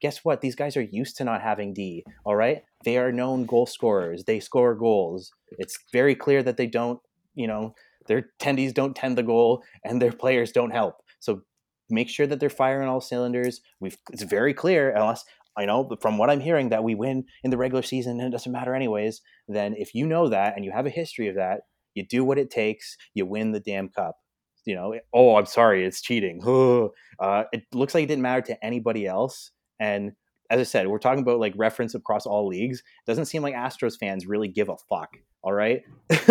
[0.00, 0.40] guess what?
[0.40, 2.04] These guys are used to not having D.
[2.24, 4.24] All right, they are known goal scorers.
[4.24, 5.32] They score goals.
[5.58, 7.00] It's very clear that they don't.
[7.34, 7.74] You know,
[8.06, 10.96] their tendies don't tend the goal, and their players don't help.
[11.18, 11.42] So
[11.88, 13.60] make sure that they're firing all cylinders.
[13.80, 15.24] We've it's very clear, unless
[15.56, 18.28] I know but from what I'm hearing that we win in the regular season and
[18.28, 19.20] it doesn't matter anyways.
[19.48, 21.62] Then if you know that and you have a history of that,
[21.94, 22.96] you do what it takes.
[23.14, 24.16] You win the damn cup.
[24.64, 24.94] You know.
[25.12, 26.40] Oh, I'm sorry, it's cheating.
[27.20, 29.50] Uh, it looks like it didn't matter to anybody else.
[29.78, 30.12] And
[30.48, 32.78] as I said, we're talking about like reference across all leagues.
[32.78, 35.18] It doesn't seem like Astros fans really give a fuck.
[35.42, 35.82] All right.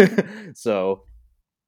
[0.56, 1.04] so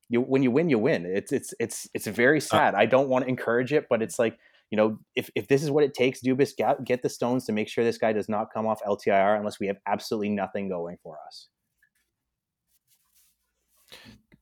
[0.09, 1.05] you when you win, you win.
[1.05, 2.75] It's it's it's it's very sad.
[2.75, 4.37] I don't want to encourage it, but it's like
[4.71, 7.51] you know, if, if this is what it takes, Dubas, get, get the stones to
[7.51, 10.97] make sure this guy does not come off LTIR unless we have absolutely nothing going
[11.03, 11.49] for us.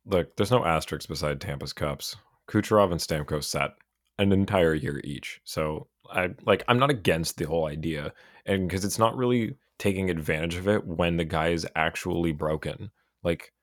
[0.05, 2.15] look, there's no asterisks beside Tampa's cups.
[2.49, 3.71] Kucherov and Stamkos sat
[4.17, 5.39] an entire year each.
[5.43, 8.13] So I like I'm not against the whole idea,
[8.45, 12.91] and because it's not really taking advantage of it when the guy is actually broken.
[13.23, 13.53] Like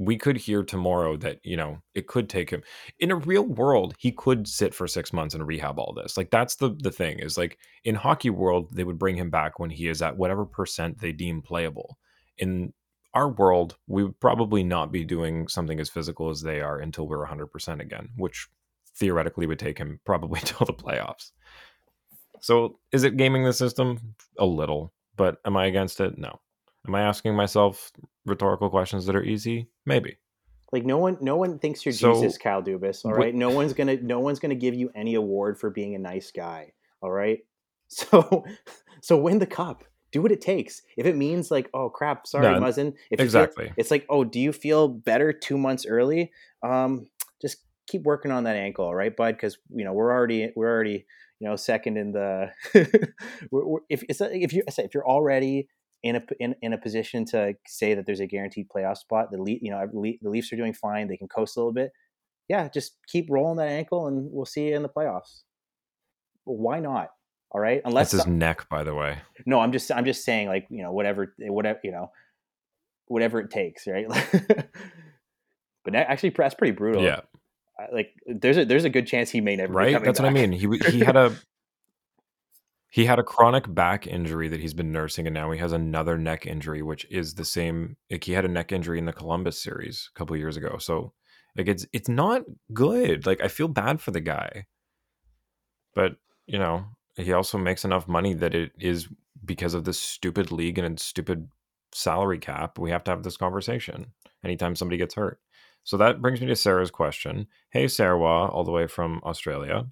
[0.00, 2.62] we could hear tomorrow that you know it could take him
[3.00, 6.30] in a real world he could sit for six months and rehab all this like
[6.30, 9.68] that's the the thing is like in hockey world they would bring him back when
[9.68, 11.98] he is at whatever percent they deem playable.
[12.38, 12.72] In
[13.12, 17.06] our world we would probably not be doing something as physical as they are until
[17.06, 18.48] we're 100% again which
[18.96, 21.32] theoretically would take him probably till the playoffs.
[22.40, 24.14] So is it gaming the system?
[24.38, 26.16] A little but am i against it?
[26.16, 26.40] No
[26.86, 27.92] am i asking myself
[28.26, 29.68] rhetorical questions that are easy?
[29.86, 30.18] Maybe.
[30.72, 33.04] Like no one, no one thinks you're so, Jesus, Kyle Dubas.
[33.04, 35.98] All right, no one's gonna, no one's gonna give you any award for being a
[35.98, 36.72] nice guy.
[37.02, 37.40] All right,
[37.88, 38.44] so,
[39.02, 39.84] so win the cup.
[40.12, 40.82] Do what it takes.
[40.96, 42.94] If it means like, oh crap, sorry, no, Muzzin.
[43.10, 46.32] If exactly, feel, it's like, oh, do you feel better two months early?
[46.62, 47.08] Um,
[47.42, 49.36] just keep working on that ankle, all right, bud?
[49.36, 51.04] Because you know we're already, we're already,
[51.40, 52.50] you know, second in the.
[53.50, 55.68] we're, we're, if if you if you're already
[56.02, 59.30] in a in, in a position to say that there's a guaranteed playoff spot.
[59.30, 61.08] The Le- you know the Leafs are doing fine.
[61.08, 61.92] They can coast a little bit.
[62.48, 65.42] Yeah, just keep rolling that ankle, and we'll see you in the playoffs.
[66.44, 67.10] why not?
[67.52, 69.18] All right, unless That's his neck, by the way.
[69.44, 72.10] No, I'm just I'm just saying like you know whatever whatever you know
[73.06, 74.06] whatever it takes, right?
[75.84, 77.02] but actually, that's pretty brutal.
[77.02, 77.20] Yeah,
[77.92, 79.72] like there's a there's a good chance he may never.
[79.72, 80.32] Right, that's back.
[80.32, 80.52] what I mean.
[80.52, 81.34] He he had a
[82.90, 86.18] he had a chronic back injury that he's been nursing, and now he has another
[86.18, 87.96] neck injury, which is the same.
[88.10, 90.76] Like he had a neck injury in the Columbus series a couple years ago.
[90.78, 91.12] So
[91.56, 93.26] like it's it's not good.
[93.26, 94.66] Like I feel bad for the guy,
[95.94, 96.84] but you know
[97.16, 99.08] he also makes enough money that it is
[99.44, 101.48] because of this stupid league and stupid
[101.92, 102.78] salary cap.
[102.78, 104.12] We have to have this conversation
[104.44, 105.40] anytime somebody gets hurt.
[105.84, 107.46] So that brings me to Sarah's question.
[107.70, 109.86] Hey, Sarah, all the way from Australia,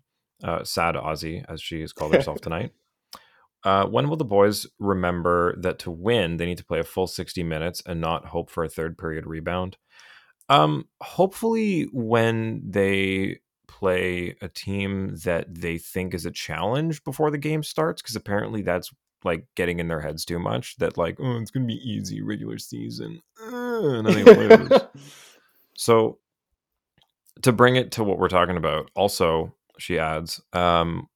[0.44, 2.72] uh, sad Aussie as she has called herself tonight.
[3.64, 7.06] Uh, when will the boys remember that to win, they need to play a full
[7.06, 9.76] 60 minutes and not hope for a third period rebound?
[10.48, 17.38] Um, hopefully, when they play a team that they think is a challenge before the
[17.38, 18.90] game starts, because apparently that's
[19.24, 22.22] like getting in their heads too much that, like, oh, it's going to be easy
[22.22, 23.20] regular season.
[23.42, 24.80] Uh, and then they lose.
[25.76, 26.18] so,
[27.42, 31.08] to bring it to what we're talking about, also, she adds, um,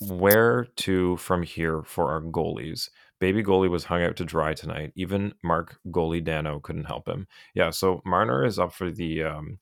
[0.00, 2.90] where to from here for our goalies?
[3.18, 4.92] Baby goalie was hung out to dry tonight.
[4.94, 7.26] Even Mark goalie Dano couldn't help him.
[7.54, 9.58] Yeah, so Marner is up for the um,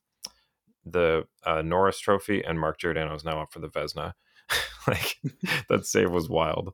[0.85, 4.13] the uh, Norris Trophy, and Mark Giordano is now up for the Vezina.
[4.87, 5.17] like
[5.69, 6.73] that save was wild.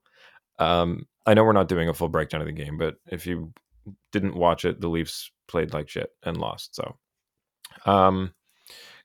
[0.59, 3.53] Um, I know we're not doing a full breakdown of the game, but if you
[4.11, 6.75] didn't watch it, the Leafs played like shit and lost.
[6.75, 6.97] So,
[7.85, 8.33] um,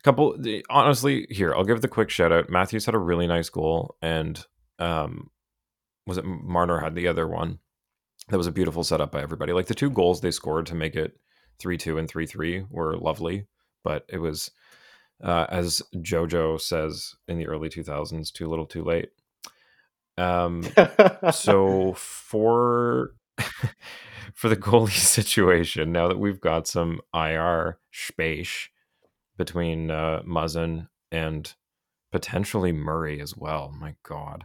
[0.07, 0.37] couple
[0.71, 2.49] honestly here i'll give the quick shout out.
[2.49, 4.41] Matthews had a really nice goal and
[4.79, 5.31] um
[6.07, 7.59] was it marner had the other one.
[8.29, 9.53] That was a beautiful setup by everybody.
[9.53, 11.19] Like the two goals they scored to make it
[11.61, 13.47] 3-2 and 3-3 were lovely
[13.83, 14.53] but it was
[15.25, 19.09] uh, as jojo says in the early 2000s too little too late.
[20.19, 20.63] Um
[21.33, 23.11] so for
[24.35, 28.69] for the goalie situation now that we've got some ir space
[29.37, 31.53] between uh, Muzzin and
[32.13, 33.73] potentially Murray as well.
[33.79, 34.45] My God.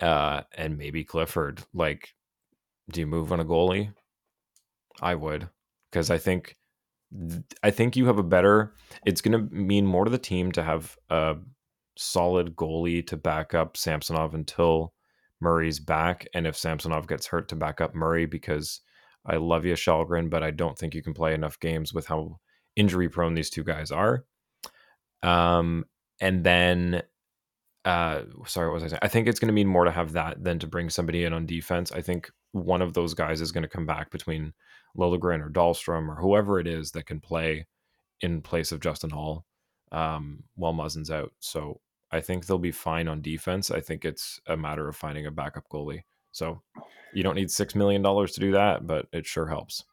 [0.00, 1.62] Uh, and maybe Clifford.
[1.74, 2.14] Like,
[2.90, 3.92] do you move on a goalie?
[5.00, 5.48] I would,
[5.90, 6.56] because I think
[7.62, 8.74] I think you have a better.
[9.04, 11.36] It's going to mean more to the team to have a
[11.96, 14.94] solid goalie to back up Samsonov until
[15.40, 18.80] Murray's back, and if Samsonov gets hurt, to back up Murray because
[19.26, 22.38] I love you, Källgren, but I don't think you can play enough games with how
[22.76, 24.24] injury prone these two guys are.
[25.22, 25.84] Um,
[26.20, 27.02] and then,
[27.84, 29.00] uh, sorry, what was I saying?
[29.02, 31.32] I think it's going to mean more to have that than to bring somebody in
[31.32, 31.92] on defense.
[31.92, 34.52] I think one of those guys is going to come back between
[34.96, 37.66] Liljegren or Dahlstrom or whoever it is that can play
[38.20, 39.44] in place of Justin Holl
[39.90, 41.32] um, while Muzzin's out.
[41.40, 41.80] So
[42.10, 43.70] I think they'll be fine on defense.
[43.70, 46.02] I think it's a matter of finding a backup goalie.
[46.30, 46.62] So
[47.14, 49.84] you don't need six million dollars to do that, but it sure helps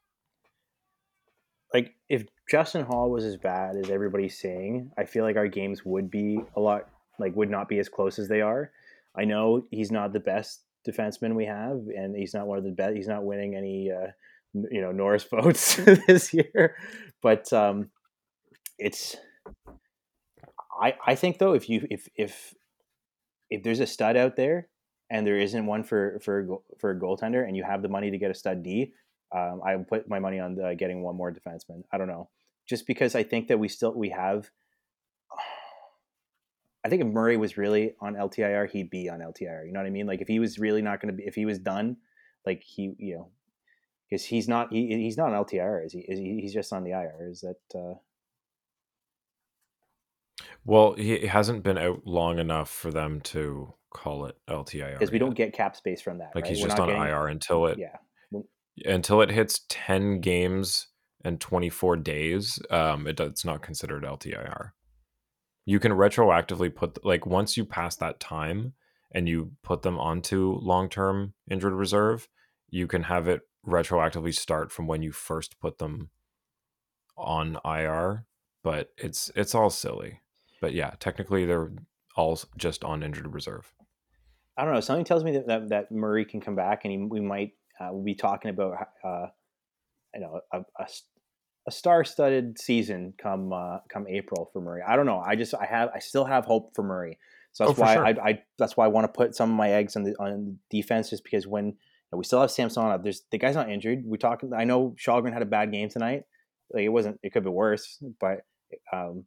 [1.73, 5.86] like if Justin Holl was as bad as everybody's saying, I feel like our games
[5.86, 8.71] would be a lot like would not be as close as they are.
[9.15, 12.71] I know he's not the best defenseman we have, and he's not one of the
[12.71, 12.95] best.
[12.95, 14.12] He's not winning any, uh,
[14.53, 15.75] you know, Norris votes
[16.08, 16.75] this year.
[17.21, 17.89] But um,
[18.77, 19.15] it's,
[20.82, 22.53] I I think though, if you if if
[23.49, 24.69] if there's a stud out there
[25.10, 26.47] and there isn't one for for
[26.79, 28.93] for a goaltender, and you have the money to get a stud D,
[29.32, 31.84] um, I put my money on the, getting one more defenseman.
[31.92, 32.30] I don't know.
[32.68, 34.50] just because I think that we still we have.
[36.86, 39.65] I think if Murray was really on LTIR, he'd be on LTIR.
[39.65, 40.08] You know what I mean?
[40.08, 41.98] Like if he was really not going to be, if he was done,
[42.46, 43.32] like he, you know,
[44.10, 45.86] because he's not, he, he's not on LTIR.
[45.86, 46.00] Is he?
[46.00, 46.39] Is he?
[46.42, 47.28] He's just on the IR.
[47.30, 47.78] Is that?
[47.80, 47.96] Uh...
[50.65, 55.18] Well, he hasn't been out long enough for them to call it LTIR because we
[55.18, 55.26] yet.
[55.26, 56.32] don't get cap space from that.
[56.36, 56.54] like right?
[56.54, 57.98] he's We're just on getting- IR until it Yeah,
[58.86, 60.88] until it hits 10 games
[61.24, 64.72] and 24 days um it, it's not considered ltir
[65.65, 68.74] you can retroactively put like once you pass that time
[69.12, 72.28] and you put them onto long-term injured reserve
[72.70, 76.10] you can have it retroactively start from when you first put them
[77.18, 78.26] on ir
[78.63, 80.22] but it's it's all silly
[80.62, 81.72] but yeah technically they're
[82.15, 83.74] all just on injured reserve
[84.60, 84.82] I don't know.
[84.82, 87.89] Something tells me that that, that Murray can come back, and he, we might uh,
[87.92, 89.28] we'll be talking about uh,
[90.13, 90.86] you know a, a,
[91.68, 94.82] a star-studded season come uh, come April for Murray.
[94.88, 95.20] I don't know.
[95.20, 97.18] I just I have I still have hope for Murray.
[97.52, 98.06] So that's Oh, why sure.
[98.06, 100.60] I, I that's why I want to put some of my eggs on the on
[100.70, 101.74] defense, just because when you
[102.12, 104.04] know, we still have Samson Samsonov, there's the guy's not injured.
[104.06, 104.54] We talking.
[104.54, 106.24] I know Källgren had a bad game tonight.
[106.72, 107.20] Like it wasn't.
[107.24, 108.42] It could be worse, but.
[108.94, 109.26] Um,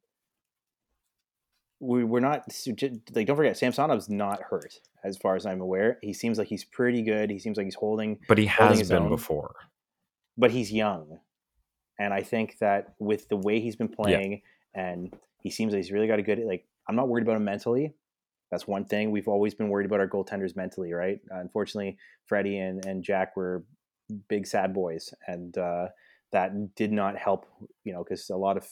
[1.82, 2.44] we, we're not
[3.12, 4.72] like don't forget Samsonov's not hurt
[5.04, 5.98] as far as I'm aware.
[6.02, 7.30] He seems like he's pretty good.
[7.30, 9.08] He seems like he's holding, but he has been own.
[9.08, 9.54] before
[10.36, 11.18] but he's young.
[11.98, 14.42] And I think that with the way he's been playing,
[14.74, 16.66] and he seems like he's really got a good like.
[16.88, 17.94] I'm not worried about him mentally.
[18.50, 21.20] That's one thing we've always been worried about our goaltenders mentally, right?
[21.30, 23.64] unfortunately, Freddie and, and Jack were
[24.28, 25.88] big sad boys, and uh,
[26.32, 27.46] that did not help.
[27.84, 28.66] You know, because a lot of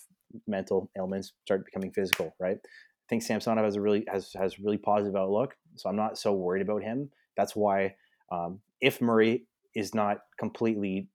[0.46, 2.56] mental ailments start becoming physical, right?
[2.56, 6.32] I think Samsonov has a really has has really positive outlook, so I'm not so
[6.32, 7.10] worried about him.
[7.36, 7.94] That's why
[8.30, 11.08] um, if Murray is not completely,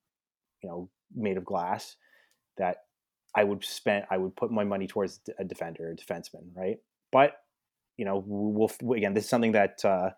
[0.61, 1.95] you know, made of glass,
[2.57, 2.77] that
[3.35, 6.77] I would spend I would put my money towards a defender, a defenseman, right?
[7.11, 7.33] But
[7.97, 9.13] you know, we'll again.
[9.13, 10.11] This is something that uh,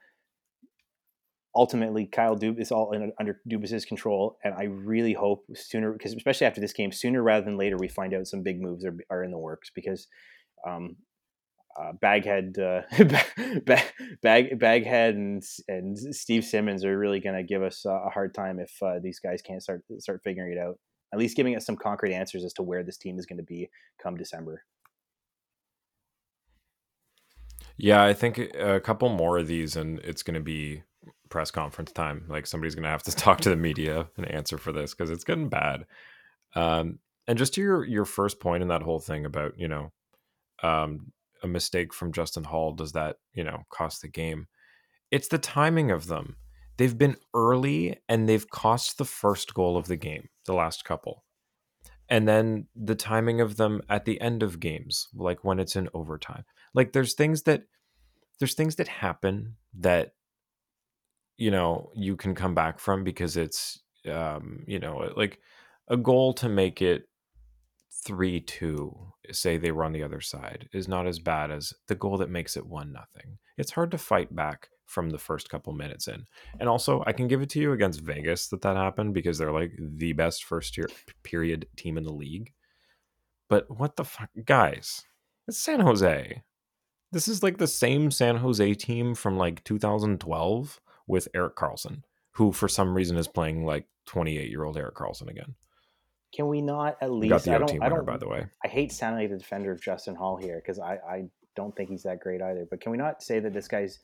[1.56, 6.14] ultimately Kyle Dubas is all in, under Dubas's control, and I really hope sooner, because
[6.14, 8.98] especially after this game, sooner rather than later, we find out some big moves are,
[9.10, 10.08] are in the works because.
[10.66, 10.96] Um,
[11.80, 12.82] uh, Baghead, uh,
[13.66, 18.34] Bag, Bag, Baghead, and and Steve Simmons are really going to give us a hard
[18.34, 20.80] time if uh, these guys can't start start figuring it out.
[21.14, 23.44] At least giving us some concrete answers as to where this team is going to
[23.44, 23.70] be
[24.02, 24.64] come December.
[27.78, 30.84] Yeah, I think a couple more of these, and it's going to be
[31.30, 32.26] press conference time.
[32.28, 35.12] Like somebody's going to have to talk to the media and answer for this because
[35.12, 35.86] it's getting bad.
[36.56, 39.92] Um, and just to your your first point in that whole thing about you know
[40.64, 41.12] um,
[41.44, 44.48] a mistake from Justin Holl does that you know cost the game?
[45.12, 46.38] It's the timing of them.
[46.78, 51.24] They've been early and they've cost the first goal of the game, the last couple.
[52.10, 55.90] And then the timing of them at the end of games, like when it's in
[55.94, 56.46] overtime.
[56.74, 57.64] Like there's things that
[58.40, 60.14] there's things that happen that
[61.38, 65.40] you know you can come back from because it's um you know like
[65.88, 67.08] a goal to make it
[68.08, 68.96] 3-2
[69.32, 72.30] say they were on the other side is not as bad as the goal that
[72.30, 73.38] makes it 1 nothing.
[73.58, 76.26] It's hard to fight back from the first couple minutes in.
[76.60, 79.52] And also i can give it to you against vegas that that happened because they're
[79.52, 80.88] like the best first year
[81.24, 82.54] period team in the league.
[83.50, 85.04] But what the fuck guys
[85.48, 86.44] it's san jose.
[87.12, 92.52] This is like the same San Jose team from like 2012 with Erik Karlsson, who
[92.52, 95.56] for some reason is playing like 28 year old Erik Karlsson again.
[96.36, 97.46] Can we not at We got least?
[97.46, 97.72] the I don't.
[97.72, 98.06] I winner, don't.
[98.06, 98.46] by the way.
[98.64, 101.24] I hate sounding like the defender of Justin Holl here because I, I
[101.56, 102.68] don't think he's that great either.
[102.70, 104.00] But can we not say that this guy's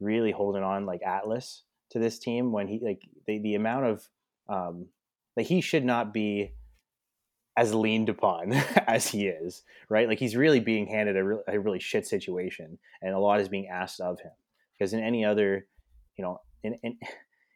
[0.00, 4.08] really holding on like Atlas to this team when he like the, the amount of
[4.48, 4.86] um
[5.36, 6.52] like he should not be
[7.56, 8.52] as leaned upon
[8.86, 10.08] as he is, right?
[10.08, 13.48] Like he's really being handed a, re- a really shit situation, and a lot is
[13.48, 14.32] being asked of him.
[14.78, 15.66] Because in any other,
[16.16, 16.98] you know, in, in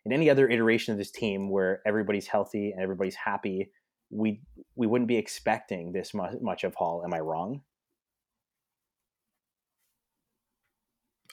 [0.05, 3.70] in any other iteration of this team where everybody's healthy and everybody's happy,
[4.11, 4.42] we
[4.77, 7.02] we wouldn't be expecting this much, much of Holl.
[7.05, 7.63] Am I wrong?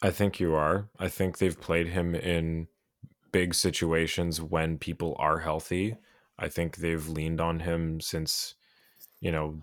[0.01, 0.89] I think you are.
[0.97, 2.67] I think they've played him in
[3.31, 5.95] big situations when people are healthy.
[6.39, 8.55] I think they've leaned on him since,
[9.19, 9.61] you know,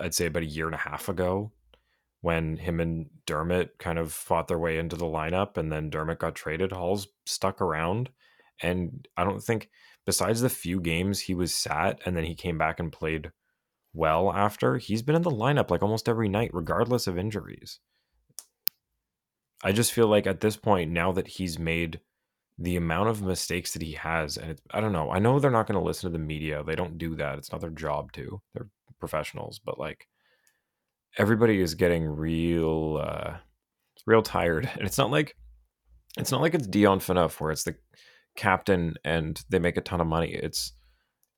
[0.00, 1.52] I'd say about a year and a half ago
[2.20, 6.18] when him and Dermott kind of fought their way into the lineup and then Dermott
[6.18, 6.72] got traded.
[6.72, 8.10] Holl's stuck around.
[8.60, 9.70] And I don't think,
[10.10, 13.30] besides the few games he was sat and then he came back and played
[13.94, 17.78] well after, he's been in the lineup like almost every night, regardless of injuries.
[19.62, 22.00] I just feel like at this point, now that he's made
[22.58, 25.12] the amount of mistakes that he has, and it's, I don't know.
[25.12, 26.64] I know they're not going to listen to the media.
[26.64, 27.38] They don't do that.
[27.38, 28.42] It's not their job to.
[28.52, 28.66] They're
[28.98, 30.08] professionals, but like
[31.18, 33.36] everybody is getting real, uh,
[34.06, 35.36] real tired, and it's not like
[36.18, 37.76] it's not like it's Dion Phaneuf where it's the
[38.36, 40.32] captain and they make a ton of money.
[40.32, 40.72] It's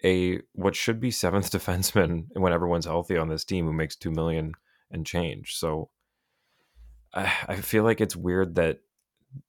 [0.05, 4.11] a what should be seventh defenseman when everyone's healthy on this team who makes two
[4.11, 4.53] million
[4.90, 5.57] and change.
[5.57, 5.90] So
[7.14, 8.80] I, I feel like it's weird that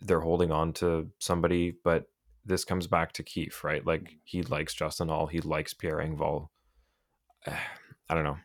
[0.01, 2.05] they're holding on to somebody, but
[2.45, 3.85] this comes back to Keefe, right?
[3.85, 6.49] Like he likes Justin Holl, he likes Pierre Engvall.
[7.47, 8.37] I don't know.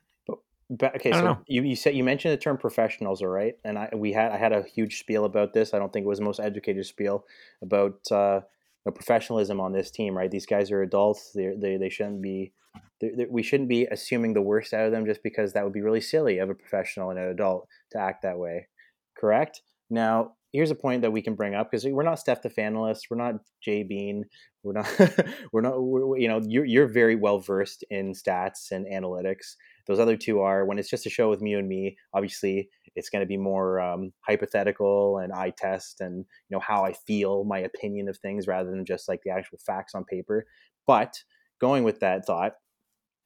[0.70, 1.38] But, okay, so know.
[1.46, 3.54] you, you said you mentioned the term professionals, all right?
[3.64, 5.72] And I we had I had a huge spiel about this.
[5.72, 7.24] I don't think it was the most educated spiel
[7.62, 8.40] about uh,
[8.88, 10.30] know, professionalism on this team, right?
[10.30, 11.32] These guys are adults.
[11.34, 12.52] They they they shouldn't be.
[13.00, 15.72] They're, they're, we shouldn't be assuming the worst out of them just because that would
[15.72, 18.68] be really silly of a professional and an adult to act that way.
[19.16, 19.62] Correct.
[19.90, 23.02] Now, here's a point that we can bring up because we're not Steph the Fanalist,
[23.10, 24.24] we're not Jay Bean,
[24.62, 24.88] we're not,
[25.52, 29.56] we're not, we're, you know, you're you're very well versed in stats and analytics.
[29.86, 31.96] Those other two are when it's just a show with you and me.
[32.14, 32.68] Obviously,
[32.98, 36.92] it's going to be more um, hypothetical and eye test and you know how I
[36.92, 40.46] feel, my opinion of things, rather than just like the actual facts on paper.
[40.86, 41.22] But
[41.60, 42.54] going with that thought,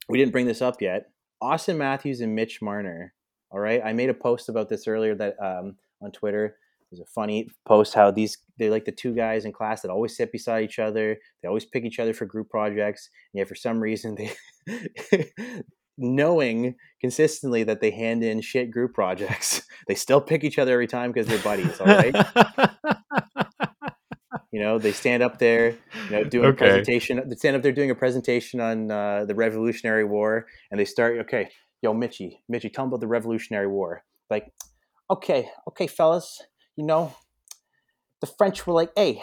[0.08, 1.06] we didn't bring this up yet.
[1.42, 3.14] Auston Matthews and Mitch Marner.
[3.50, 6.56] All right, I made a post about this earlier that um, on Twitter.
[6.90, 10.14] There's a funny post how these they're like the two guys in class that always
[10.14, 11.16] sit beside each other.
[11.40, 14.32] They always pick each other for group projects, and yet for some reason they
[15.98, 20.86] knowing consistently that they hand in shit group projects, they still pick each other every
[20.86, 21.80] time because they're buddies.
[21.80, 22.14] All right.
[24.52, 25.70] you know, they stand up there,
[26.08, 26.66] you know, doing okay.
[26.66, 27.22] a presentation.
[27.28, 31.18] They stand up there doing a presentation on uh, the Revolutionary War, and they start,
[31.20, 31.50] okay,
[31.82, 34.04] yo, Mitchy, Mitchy, tell them about the Revolutionary War.
[34.30, 34.52] Like,
[35.10, 36.42] okay, okay, fellas,
[36.76, 37.14] you know,
[38.20, 39.22] the French were like, hey,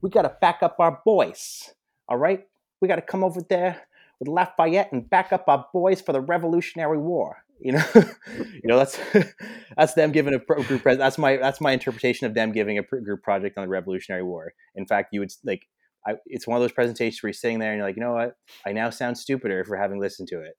[0.00, 1.70] we got to back up our boys.
[2.08, 2.46] All right,
[2.80, 3.87] we got to come over there
[4.20, 7.36] with Lafayette and back up our boys for the Revolutionary War.
[7.60, 8.98] You know, you know that's
[9.76, 10.82] that's them giving a group.
[10.82, 14.22] Pres- that's my that's my interpretation of them giving a group project on the Revolutionary
[14.22, 14.52] War.
[14.74, 15.66] In fact, you would like
[16.06, 18.14] I, it's one of those presentations where you're sitting there and you're like, you know
[18.14, 18.34] what?
[18.66, 20.54] I now sound stupider for having listened to it.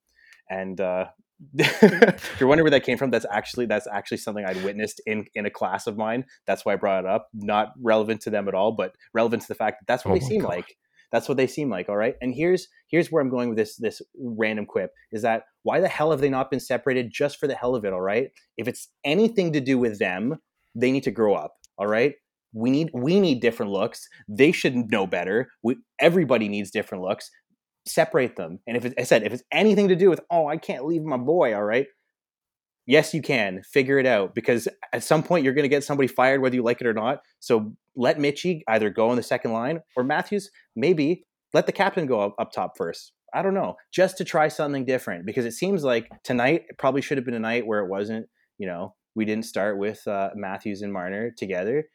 [0.49, 1.05] And uh,
[1.53, 3.11] if you're wondering where that came from.
[3.11, 6.25] That's actually that's actually something I'd witnessed in in a class of mine.
[6.45, 7.29] That's why I brought it up.
[7.33, 10.19] Not relevant to them at all, but relevant to the fact that that's what oh
[10.19, 10.49] they seem God.
[10.49, 10.75] like.
[11.11, 11.89] That's what they seem like.
[11.89, 12.15] All right.
[12.21, 15.87] And here's here's where I'm going with this this random quip is that why the
[15.87, 17.93] hell have they not been separated just for the hell of it?
[17.93, 18.29] All right.
[18.57, 20.37] If it's anything to do with them,
[20.75, 21.53] they need to grow up.
[21.77, 22.13] All right.
[22.53, 24.07] We need we need different looks.
[24.27, 25.49] They should know better.
[25.63, 27.29] We everybody needs different looks.
[27.85, 28.59] Separate them.
[28.67, 31.03] And if it, I said if it's anything to do with oh I can't leave
[31.03, 31.87] my boy, all right,
[32.89, 36.07] yes you can figure it out because at some point you're going to get somebody
[36.07, 39.53] fired whether you like it or not so let mitchy either go on the second
[39.53, 41.23] line or matthews maybe
[41.53, 44.85] let the captain go up, up top first i don't know just to try something
[44.85, 47.89] different because it seems like tonight it probably should have been a night where it
[47.89, 48.27] wasn't
[48.57, 51.85] you know we didn't start with uh, matthews and marner together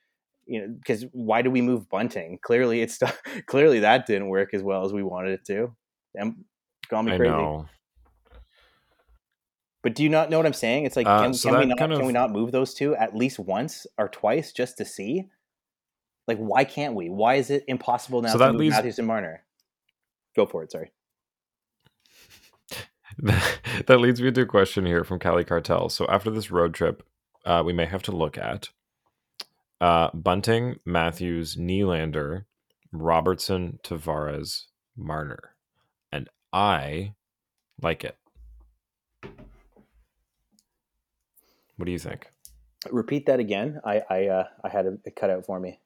[0.46, 2.98] you know because why do we move bunting clearly it's
[3.46, 5.74] clearly that didn't work as well as we wanted it to
[6.14, 6.44] and
[6.88, 7.66] got me crazy know.
[9.84, 10.86] But do you not know what I'm saying?
[10.86, 11.98] It's like, uh, can, so can we not, of...
[11.98, 15.26] can we not move those two at least once or twice just to see?
[16.26, 17.11] Like, why can't we?
[17.11, 18.74] Why is it impossible now so to move leads...
[18.74, 19.43] Matthews and Marner?
[20.37, 20.72] Go for it.
[20.72, 20.93] Sorry.
[23.18, 25.89] that leads me to a question here from Cali Cartel.
[25.89, 27.03] So after this road trip,
[27.45, 28.70] uh, we may have to look at
[29.80, 32.45] uh, Bunting, Matthews, Nylander,
[32.93, 34.64] Robertson, Tavares,
[34.97, 35.55] Marner,
[36.12, 37.14] and I
[37.82, 38.16] like it.
[41.76, 42.30] What do you think?
[42.91, 43.80] Repeat that again.
[43.85, 45.80] I I uh, I had it cut out for me.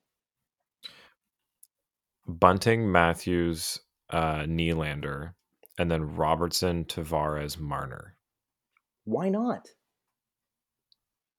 [2.26, 3.80] Bunting, Matthews,
[4.10, 5.34] uh, Nylander,
[5.78, 8.14] and then Robertson, Tavares, Marner.
[9.04, 9.68] Why not?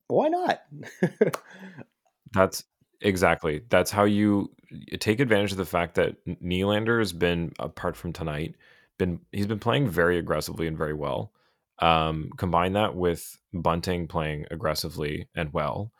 [0.08, 0.62] Why not?
[2.32, 2.64] That's
[3.02, 3.62] exactly.
[3.70, 4.52] That's how you
[5.00, 8.56] take advantage of the fact that Nylander has been apart from tonight.
[8.98, 11.32] Been he's been playing very aggressively and very well.
[11.80, 15.92] Um, combine that with Bunting playing aggressively and well,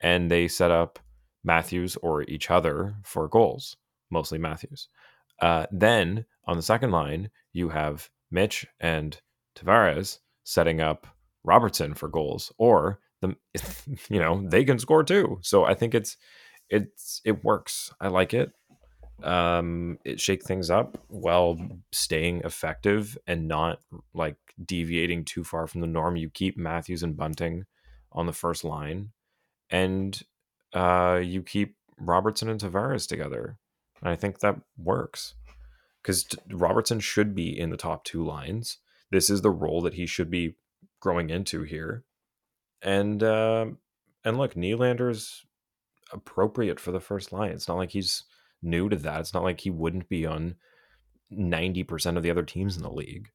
[0.00, 0.98] and they set up
[1.44, 3.76] Matthews or each other for goals,
[4.10, 4.88] mostly Matthews.
[5.40, 9.20] Uh, then on the second line, you have Mitch and
[9.56, 11.06] Tavares setting up
[11.44, 13.36] Robertson for goals, or the
[14.10, 15.38] you know they can score too.
[15.42, 16.16] So I think it's
[16.68, 17.92] it's it works.
[18.00, 18.52] I like it
[19.22, 21.58] um it shake things up while
[21.92, 23.80] staying effective and not
[24.14, 27.64] like deviating too far from the norm you keep matthews and bunting
[28.12, 29.10] on the first line
[29.70, 30.22] and
[30.72, 33.58] uh you keep robertson and tavares together
[34.00, 35.34] And I think that works
[36.02, 38.78] because Robertson should be in the top two lines.
[39.10, 40.56] This is the role that he should be
[41.00, 42.04] growing into here.
[42.82, 43.66] And uh,
[44.24, 45.44] and look, Nylander's
[46.12, 47.50] appropriate for the first line.
[47.50, 48.24] It's not like he's
[48.62, 49.20] new to that.
[49.20, 50.56] It's not like he wouldn't be on
[51.32, 53.28] 90% of the other teams in the league.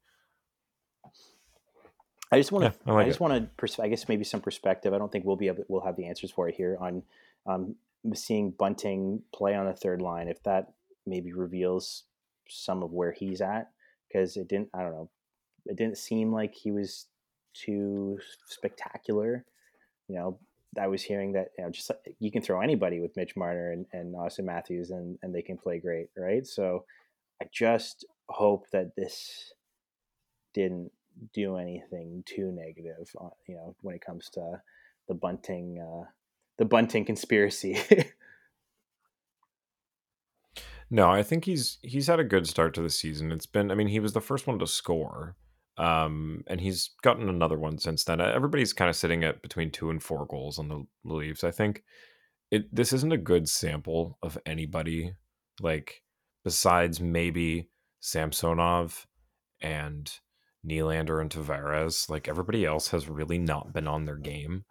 [2.32, 2.78] I just want to.
[2.86, 3.48] Yeah, I, like I, just want to.
[3.56, 4.92] Pers- I guess maybe some perspective.
[4.92, 5.64] I don't think we'll be able.
[5.68, 7.02] We'll have the answers for it here on
[7.46, 7.76] um,
[8.12, 10.28] seeing Bunting play on the third line.
[10.28, 10.72] If that
[11.06, 12.04] maybe reveals
[12.48, 13.70] some of where he's at,
[14.08, 14.68] because it didn't.
[14.74, 15.10] I don't know.
[15.66, 17.06] It didn't seem like he was
[17.54, 19.44] too spectacular.
[20.08, 20.38] You know,
[20.78, 23.72] I was hearing that you know just like, you can throw anybody with Mitch Marner
[23.72, 26.46] and, and Auston Matthews and and they can play great, right?
[26.46, 26.84] So
[27.40, 29.52] I just hope that this
[30.52, 30.90] didn't
[31.32, 33.10] do anything too negative,
[33.46, 34.60] you know, when it comes to
[35.08, 36.08] the bunting, uh,
[36.58, 37.78] the bunting conspiracy.
[40.90, 43.32] no, I think he's he's had a good start to the season.
[43.32, 45.36] It's been, I mean, he was the first one to score,
[45.76, 48.20] um, and he's gotten another one since then.
[48.20, 51.44] Everybody's kind of sitting at between two and four goals on the Leafs.
[51.44, 51.82] I think
[52.50, 55.14] it this isn't a good sample of anybody,
[55.60, 56.02] like
[56.44, 57.68] besides maybe
[58.00, 59.06] Samsonov
[59.60, 60.12] and
[60.66, 62.08] Nylander and Tavares.
[62.08, 64.64] Like everybody else has really not been on their game.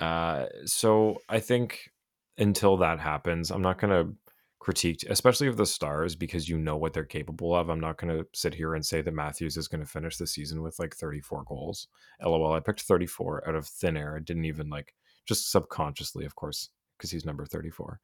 [0.00, 1.90] Uh, so I think
[2.36, 4.14] until that happens, I'm not going to
[4.60, 7.68] critique, especially of the stars, because you know what they're capable of.
[7.68, 10.26] I'm not going to sit here and say that Matthews is going to finish the
[10.26, 11.88] season with like 34 goals.
[12.22, 14.16] LOL, I picked 34 out of thin air.
[14.16, 14.94] I didn't even like,
[15.26, 18.00] just subconsciously, of course, because he's number 34.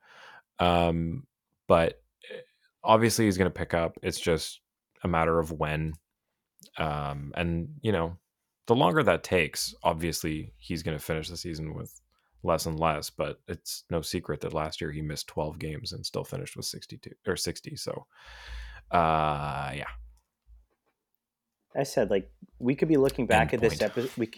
[0.58, 1.24] Um,
[1.68, 2.40] but eh,
[2.82, 3.98] obviously he's going to pick up.
[4.02, 4.60] It's just
[5.02, 5.94] a matter of when
[6.78, 8.16] um, and you know,
[8.66, 12.00] the longer that takes, obviously he's going to finish the season with
[12.42, 13.10] less and less.
[13.10, 16.66] But it's no secret that last year he missed 12 games and still finished with
[16.66, 17.76] 62 or 60.
[17.76, 18.06] So,
[18.90, 19.84] uh, yeah.
[21.76, 23.72] I said like we could be looking back End at point.
[23.72, 24.10] this episode.
[24.16, 24.30] We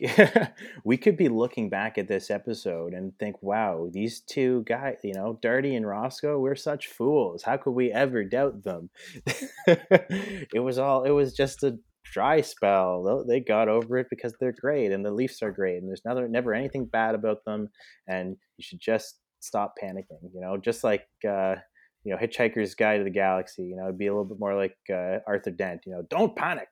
[0.84, 5.12] we could be looking back at this episode and think, "Wow, these two guys, you
[5.12, 7.42] know, Darty and Roscoe, we're such fools.
[7.42, 8.88] How could we ever doubt them?"
[9.66, 11.04] it was all.
[11.04, 11.78] It was just a
[12.12, 13.24] dry spell.
[13.26, 16.28] They got over it because they're great and the Leafs are great and there's never
[16.28, 17.68] never anything bad about them.
[18.07, 20.30] And you should just stop panicking.
[20.34, 21.57] You know, just like uh,
[22.04, 23.62] you know Hitchhiker's Guide to the Galaxy.
[23.64, 25.82] You know, it'd be a little bit more like uh, Arthur Dent.
[25.86, 26.68] You know, don't panic.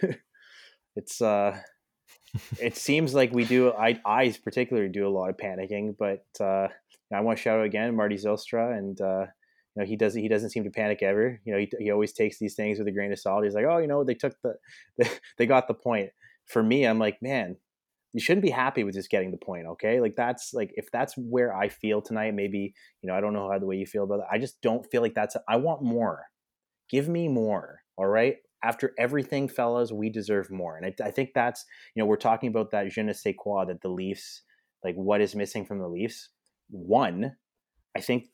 [0.96, 1.58] it's uh,
[2.60, 3.72] it seems like we do.
[3.72, 6.68] I I particularly do a lot of panicking, but uh,
[7.12, 9.00] I want to shout out again Marty Zylstra and.
[9.00, 9.26] Uh,
[9.74, 11.40] you know, he doesn't he doesn't seem to panic ever.
[11.44, 13.44] You know, he, he always takes these things with a grain of salt.
[13.44, 14.56] He's like, oh, you know, they took the
[15.38, 16.10] they, got the point.
[16.46, 17.56] For me, I'm like, man,
[18.12, 19.66] you shouldn't be happy with just getting the point.
[19.66, 22.34] Okay, like that's like if that's where I feel tonight.
[22.34, 24.26] Maybe you know I don't know how the way you feel about it.
[24.30, 25.36] I just don't feel like that's.
[25.48, 26.26] I want more.
[26.88, 27.80] Give me more.
[27.96, 28.36] All right.
[28.62, 30.76] After everything, fellas, we deserve more.
[30.76, 31.64] And I, I think that's
[31.94, 34.42] you know we're talking about that je ne sais quoi that the Leafs
[34.84, 36.28] like what is missing from the Leafs.
[36.70, 37.36] One,
[37.96, 38.28] I think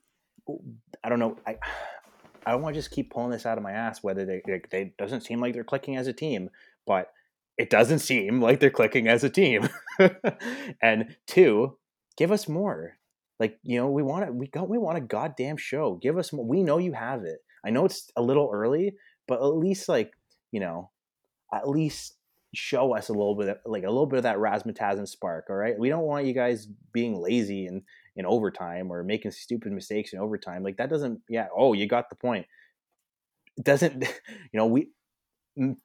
[1.02, 1.36] I don't know.
[1.46, 1.56] I
[2.46, 4.02] I don't want to just keep pulling this out of my ass.
[4.02, 6.50] Whether they, they, they doesn't seem like they're clicking as a team,
[6.86, 7.12] but
[7.58, 9.68] it doesn't seem like they're clicking as a team.
[10.82, 11.76] and two,
[12.16, 12.96] give us more.
[13.38, 14.34] Like you know, we want it.
[14.34, 14.68] We got.
[14.68, 15.98] We want a goddamn show.
[16.00, 16.44] Give us more.
[16.44, 17.38] We know you have it.
[17.64, 18.94] I know it's a little early,
[19.28, 20.12] but at least like
[20.52, 20.90] you know,
[21.52, 22.14] at least
[22.52, 25.46] show us a little bit, of, like a little bit of that razzmatazz and spark.
[25.48, 27.82] All right, we don't want you guys being lazy and
[28.16, 30.62] in overtime or making stupid mistakes in overtime.
[30.62, 31.46] Like that doesn't, yeah.
[31.56, 32.46] Oh, you got the point.
[33.56, 34.02] It doesn't,
[34.52, 34.88] you know, we,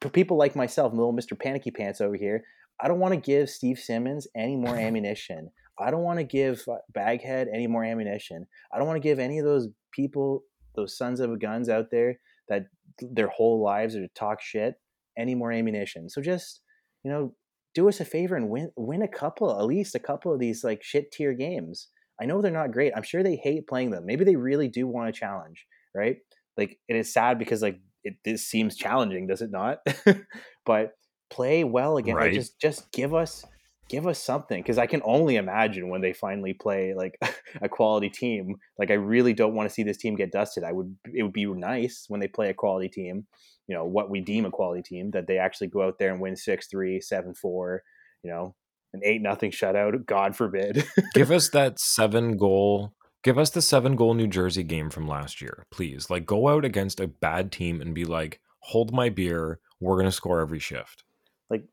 [0.00, 1.38] for people like myself, little Mr.
[1.38, 2.44] Panicky Pants over here,
[2.80, 5.50] I don't want to give Steve Simmons any more ammunition.
[5.78, 8.46] I don't want to give uh, Baghead any more ammunition.
[8.72, 10.42] I don't want to give any of those people,
[10.74, 12.18] those sons of guns out there
[12.48, 12.66] that
[13.00, 14.74] their whole lives are to talk shit
[15.18, 16.08] any more ammunition.
[16.08, 16.60] So just,
[17.04, 17.34] you know,
[17.74, 20.64] do us a favor and win win a couple, at least a couple of these
[20.64, 21.88] like shit tier games.
[22.20, 22.92] I know they're not great.
[22.96, 24.06] I'm sure they hate playing them.
[24.06, 26.16] Maybe they really do want a challenge, right?
[26.56, 29.78] Like it is sad because like it this seems challenging, does it not?
[30.66, 30.92] but
[31.30, 32.14] play well again.
[32.14, 32.26] Right.
[32.26, 33.44] Like, just just give us
[33.88, 37.18] give us something because I can only imagine when they finally play like
[37.62, 38.56] a quality team.
[38.78, 40.64] Like I really don't want to see this team get dusted.
[40.64, 43.26] I would it would be nice when they play a quality team,
[43.66, 46.20] you know, what we deem a quality team that they actually go out there and
[46.20, 47.78] win 6-3, 7-4,
[48.22, 48.54] you know,
[48.92, 50.06] an eight nothing shutout.
[50.06, 50.84] God forbid.
[51.14, 52.92] give us that seven goal.
[53.22, 56.10] Give us the seven goal New Jersey game from last year, please.
[56.10, 59.58] Like go out against a bad team and be like, hold my beer.
[59.80, 61.04] We're gonna score every shift.
[61.50, 61.64] Like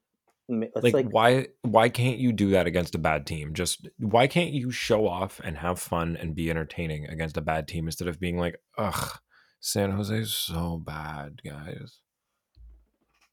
[0.50, 3.54] like, like, why why can't you do that against a bad team?
[3.54, 7.68] Just why can't you show off and have fun and be entertaining against a bad
[7.68, 9.20] team instead of being like, ugh,
[9.62, 12.00] San Jose's so bad, guys.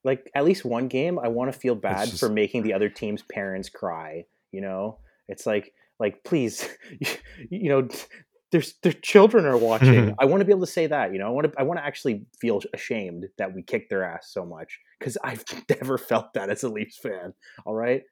[0.04, 2.88] Like at least one game I want to feel bad just- for making the other
[2.88, 4.98] team's parents cry, you know?
[5.28, 6.68] It's like like please
[7.50, 7.88] you know
[8.52, 9.94] there's their children are watching.
[9.94, 10.14] Mm-hmm.
[10.18, 11.26] I want to be able to say that, you know.
[11.26, 14.44] I want to I want to actually feel ashamed that we kicked their ass so
[14.44, 17.32] much cuz I've never felt that as a Leafs fan.
[17.64, 18.02] All right?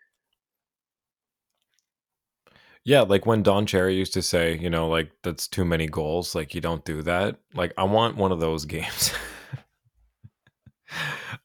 [2.84, 6.34] Yeah, like when Don Cherry used to say, you know, like that's too many goals,
[6.34, 7.36] like you don't do that.
[7.54, 9.12] Like I want one of those games.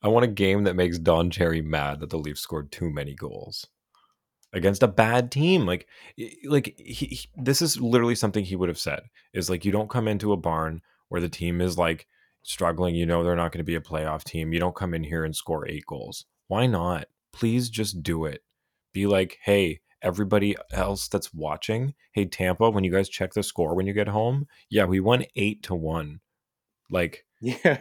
[0.04, 3.16] I want a game that makes Don Cherry mad that the Leafs scored too many
[3.16, 3.68] goals
[4.54, 5.66] against a bad team.
[5.66, 5.88] Like,
[6.46, 9.90] like he, he- this is literally something he would have said is like, you don't
[9.90, 12.08] come into a barn where the team is like
[12.44, 12.96] struggling.
[12.96, 14.54] You know they're not going to be a playoff team.
[14.54, 16.26] You don't come in here and score eight goals.
[16.48, 17.08] Why not?
[17.32, 18.44] Please just do it.
[18.94, 23.74] Be like, hey, everybody else that's watching, hey Tampa, when you guys check the score
[23.74, 26.20] when you get home, yeah, we won eight to one.
[26.90, 27.80] Like Yeah.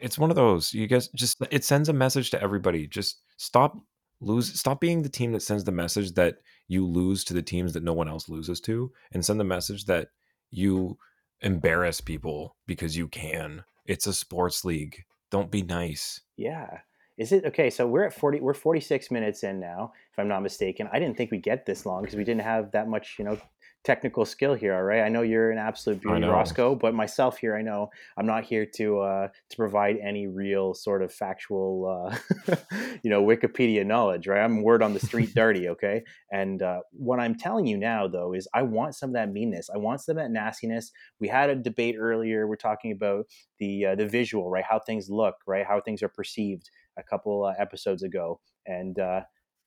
[0.00, 3.76] It's one of those you guys just it sends a message to everybody just stop
[4.20, 6.36] lose stop being the team that sends the message that
[6.68, 9.86] you lose to the teams that no one else loses to and send the message
[9.86, 10.08] that
[10.50, 10.96] you
[11.40, 16.78] embarrass people because you can it's a sports league don't be nice Yeah.
[17.18, 17.68] Is it okay?
[17.68, 18.40] So we're at forty.
[18.40, 20.88] We're forty six minutes in now, if I'm not mistaken.
[20.92, 23.38] I didn't think we'd get this long because we didn't have that much, you know,
[23.84, 24.74] technical skill here.
[24.74, 25.02] All right.
[25.02, 26.24] I know you're an absolute beauty.
[26.24, 30.74] Roscoe, but myself here, I know I'm not here to uh, to provide any real
[30.74, 32.12] sort of factual,
[32.48, 32.54] uh,
[33.02, 34.26] you know, Wikipedia knowledge.
[34.26, 34.42] Right.
[34.42, 35.68] I'm word on the street dirty.
[35.70, 36.02] Okay.
[36.30, 39.68] And uh, what I'm telling you now, though, is I want some of that meanness.
[39.72, 40.92] I want some of that nastiness.
[41.18, 42.46] We had a debate earlier.
[42.46, 43.26] We're talking about
[43.58, 44.64] the uh, the visual, right?
[44.68, 45.66] How things look, right?
[45.66, 49.22] How things are perceived a couple uh, episodes ago, and uh,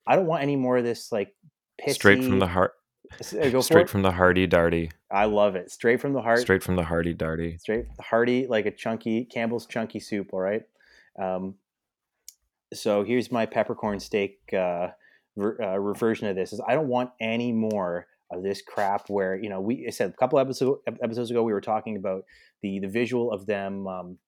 [0.06, 1.34] I don't want any more of this like
[1.82, 2.72] pissy, straight from the heart
[3.32, 5.70] go for straight from the hardy darty I love it.
[5.70, 6.40] Straight from the heart.
[6.40, 10.30] straight from the hardy darty straight hearty like a chunky Campbell's chunky soup.
[10.32, 10.62] All right.
[11.20, 11.54] Um,
[12.74, 14.88] so here's my peppercorn steak uh,
[15.36, 16.52] ver- uh, reversion of this.
[16.52, 20.10] Is I don't want any more of this crap where you know we I said
[20.10, 22.24] a couple episodes episodes ago we were talking about
[22.62, 24.18] the the visual of them um,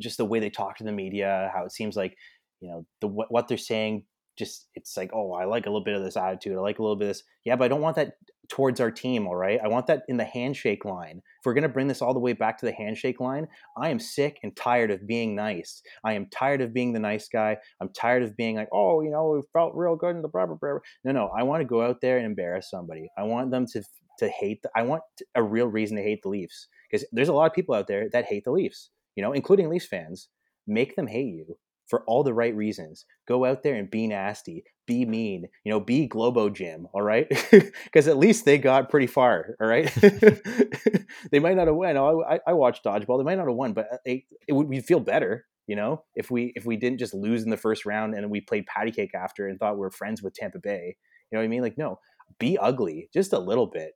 [0.00, 2.16] just the way they talk to the media how it seems like
[2.60, 4.04] you know the what they're saying
[4.36, 6.82] just it's like oh i like a little bit of this attitude i like a
[6.82, 8.14] little bit of this yeah but i don't want that
[8.48, 9.60] towards our team all right?
[9.62, 11.18] I want that in the handshake line.
[11.18, 13.88] If we're going to bring this all the way back to the handshake line i
[13.88, 15.82] am sick and tired of being nice.
[16.04, 17.56] I am tired of being the nice guy.
[17.80, 20.46] I'm tired of being like oh you know we felt real good in the blah
[20.46, 23.08] blah blah no no i want to go out there and embarrass somebody.
[23.16, 23.82] I want them to
[24.18, 25.02] to hate the, i want
[25.34, 28.08] a real reason to hate the leafs because there's a lot of people out there
[28.12, 30.28] that hate the leafs you know including leafs fans.
[30.68, 31.56] Make them hate you
[31.86, 33.04] for all the right reasons.
[33.26, 37.26] Go out there and be nasty, be mean, you know, be Globo Gym, all right?
[37.84, 39.92] Because at least they got pretty far, all right?
[41.30, 41.96] they might not have won.
[41.96, 43.18] Oh, I, I watched dodgeball.
[43.18, 46.04] They might not have won, but uh, it, it would we'd feel better, you know,
[46.14, 48.90] if we if we didn't just lose in the first round and we played patty
[48.90, 50.96] cake after and thought we are friends with Tampa Bay.
[51.30, 51.62] You know what I mean?
[51.62, 51.98] Like, no,
[52.38, 53.92] be ugly just a little bit.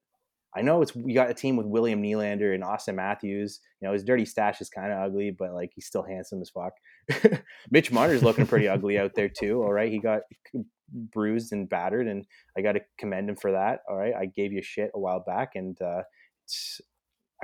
[0.55, 3.61] I know it's we got a team with William Nylander and Auston Matthews.
[3.81, 6.51] You know, his dirty stash is kind of ugly, but like he's still handsome as
[6.51, 6.73] fuck.
[7.71, 9.63] Mitch Marner's looking pretty ugly out there too.
[9.63, 10.23] All right, he got
[10.93, 12.27] bruised and battered, and
[12.59, 13.81] I got to commend him for that.
[13.89, 16.03] All right, I gave you shit a while back, and uh,
[16.45, 16.81] it's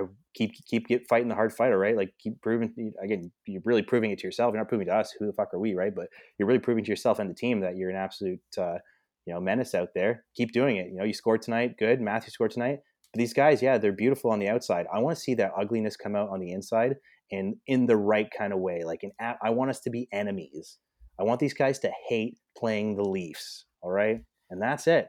[0.01, 0.03] I
[0.35, 1.71] keep keep get fighting the hard fight.
[1.71, 3.31] All right, like keep proving again.
[3.47, 4.53] You're really proving it to yourself.
[4.53, 5.15] You're not proving to us.
[5.17, 5.95] Who the fuck are we, right?
[5.95, 8.41] But you're really proving to yourself and the team that you're an absolute.
[8.59, 8.79] Uh,
[9.27, 10.25] you know, menace out there.
[10.37, 10.87] Keep doing it.
[10.87, 11.79] You know, you scored tonight.
[11.79, 12.01] Good.
[12.01, 12.79] Matthew scored tonight.
[13.17, 14.87] But these guys, yeah, they're beautiful on the outside.
[14.93, 16.97] I want to see that ugliness come out on the inside
[17.33, 18.85] and in the right kind of way.
[18.85, 19.13] Like an,
[19.43, 20.77] I want us to be enemies.
[21.19, 23.65] I want these guys to hate playing the Leafs.
[23.81, 25.09] All right, and that's it.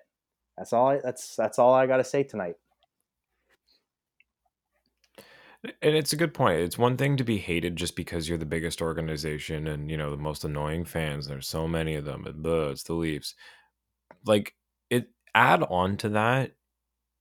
[0.58, 0.88] That's all.
[0.88, 2.56] I, that's that's all I got to say tonight.
[5.82, 6.62] And it's a good point.
[6.62, 10.12] It's one thing to be hated just because you're the biggest organization and you know
[10.12, 11.28] the most annoying fans.
[11.28, 13.36] There's so many of them, blah, it's the Leafs.
[14.26, 14.56] Like
[14.90, 15.10] it.
[15.36, 16.54] Add on to that,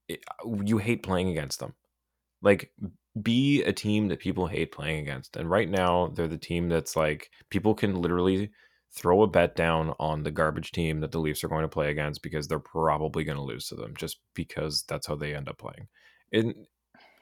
[0.08, 1.74] it, uh, you hate playing against them.
[2.42, 2.72] Like
[3.20, 5.36] be a team that people hate playing against.
[5.36, 8.50] And right now, they're the team that's like people can literally
[8.92, 11.90] throw a bet down on the garbage team that the Leafs are going to play
[11.90, 15.48] against because they're probably going to lose to them just because that's how they end
[15.48, 15.88] up playing.
[16.32, 16.66] And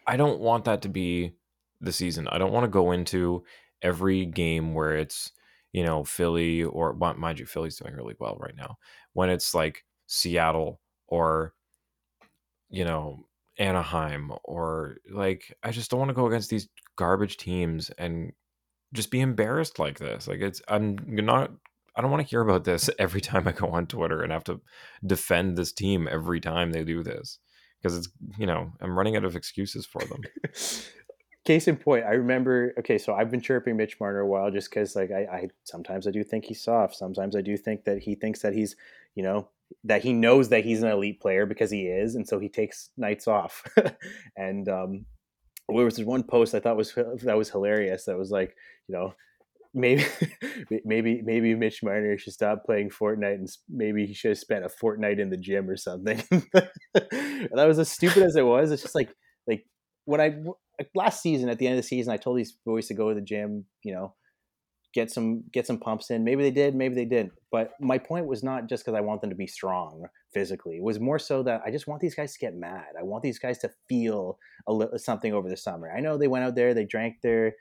[0.06, 1.34] I don't want that to be
[1.80, 2.28] the season.
[2.28, 3.44] I don't want to go into
[3.82, 5.32] every game where it's,
[5.72, 8.78] you know, Philly or mind you, Philly's doing really well right now.
[9.12, 11.54] When it's like Seattle or,
[12.74, 13.24] you know,
[13.58, 18.32] Anaheim or like I just don't want to go against these garbage teams and
[18.92, 20.26] just be embarrassed like this.
[20.26, 21.52] Like it's I'm not
[21.94, 24.44] I don't want to hear about this every time I go on Twitter and have
[24.44, 24.60] to
[25.06, 27.38] defend this team every time they do this
[27.80, 30.22] because it's you know I'm running out of excuses for them.
[31.44, 32.72] Case in point, I remember.
[32.78, 36.06] Okay, so I've been chirping Mitch Marner a while just because, like, I, I sometimes
[36.06, 36.96] I do think he's soft.
[36.96, 38.76] Sometimes I do think that he thinks that he's,
[39.14, 39.48] you know,
[39.84, 42.90] that he knows that he's an elite player because he is, and so he takes
[42.96, 43.62] nights off.
[44.36, 45.06] and um,
[45.68, 48.04] there was one post I thought was that was hilarious.
[48.04, 48.54] That was like,
[48.88, 49.14] you know,
[49.74, 50.04] maybe
[50.84, 54.68] maybe maybe Mitch Marner should stop playing Fortnite and maybe he should have spent a
[54.68, 56.22] fortnight in the gym or something.
[56.94, 58.70] that was as stupid as it was.
[58.70, 59.12] It's just like
[59.46, 59.64] like
[60.04, 60.36] when I
[60.94, 63.14] last season at the end of the season I told these boys to go to
[63.14, 64.14] the gym, you know,
[64.94, 66.24] get some get some pumps in.
[66.24, 67.32] Maybe they did, maybe they didn't.
[67.50, 70.76] But my point was not just because I want them to be strong physically.
[70.76, 72.94] It was more so that I just want these guys to get mad.
[72.98, 74.38] I want these guys to feel
[74.68, 75.92] a something over the summer.
[75.94, 77.54] I know they went out there, they drank their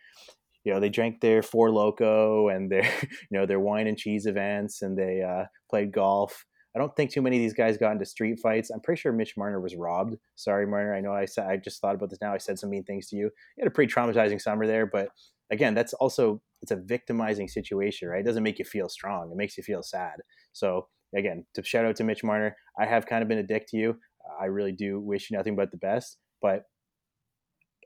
[0.63, 4.25] you know they drank their four loco and their you know their wine and cheese
[4.25, 7.91] events and they uh, played golf i don't think too many of these guys got
[7.91, 11.25] into street fights i'm pretty sure mitch marner was robbed sorry marner i know i
[11.25, 13.61] said i just thought about this now i said some mean things to you you
[13.61, 15.09] had a pretty traumatizing summer there but
[15.51, 19.37] again that's also it's a victimizing situation right it doesn't make you feel strong it
[19.37, 20.15] makes you feel sad
[20.53, 23.67] so again to shout out to mitch marner i have kind of been a dick
[23.67, 23.95] to you
[24.41, 26.63] i really do wish you nothing but the best but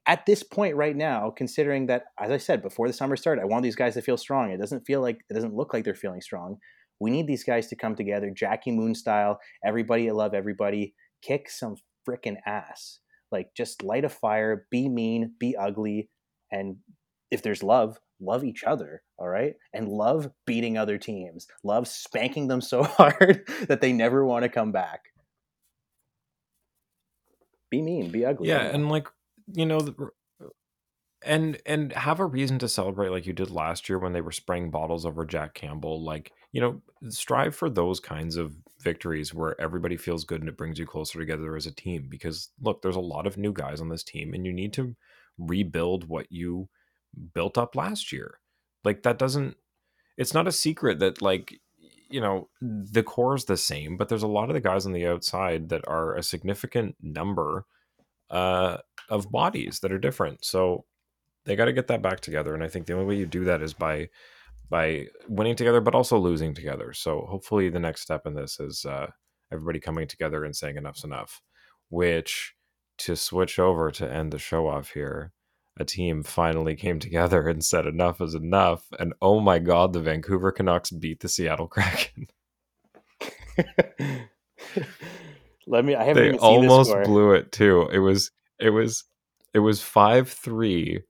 [0.07, 3.45] at this point right now, considering that, as I said before the summer started, I
[3.45, 4.51] want these guys to feel strong.
[4.51, 6.57] It doesn't feel like it doesn't look like they're feeling strong.
[6.99, 9.37] We need these guys to come together, Jackie Moon style.
[9.65, 10.95] Everybody, I love everybody.
[11.21, 11.75] Kick some
[12.09, 12.99] freaking ass.
[13.31, 16.09] Like just light a fire, be mean, be ugly,
[16.49, 16.77] and
[17.29, 19.01] if there's love, love each other.
[19.17, 21.47] All right, and love beating other teams.
[21.63, 25.05] Love spanking them so hard that they never want to come back.
[27.69, 28.49] Be mean, be ugly.
[28.49, 29.07] Yeah, and like
[29.53, 29.79] you know,
[31.23, 34.31] and and have a reason to celebrate like you did last year when they were
[34.31, 36.03] spraying bottles over Jack Campbell.
[36.03, 40.57] Like you know, strive for those kinds of victories where everybody feels good and it
[40.57, 42.07] brings you closer together as a team.
[42.09, 44.95] Because look, there's a lot of new guys on this team, and you need to
[45.37, 46.69] rebuild what you
[47.33, 48.39] built up last year.
[48.83, 49.55] Like that doesn't.
[50.17, 51.59] It's not a secret that like
[52.09, 54.93] you know the core is the same, but there's a lot of the guys on
[54.93, 57.65] the outside that are a significant number
[58.29, 58.77] uh,
[59.09, 60.43] of bodies that are different.
[60.43, 60.85] So
[61.45, 62.53] they got to get that back together.
[62.53, 64.09] And I think the only way you do that is by
[64.69, 66.91] by winning together, but also losing together.
[66.93, 69.07] So hopefully the next step in this is uh,
[69.51, 71.41] everybody coming together and saying enough's enough.
[71.89, 72.53] Which
[72.99, 75.31] to switch over to end the show off here,
[75.79, 78.85] a team finally came together and said enough is enough.
[78.99, 82.27] And oh my god, the Vancouver Canucks beat the Seattle Kraken.
[85.67, 85.95] Let me.
[85.95, 87.89] I haven't they almost blew it too.
[87.91, 89.03] It was it was
[89.53, 91.01] it was five three.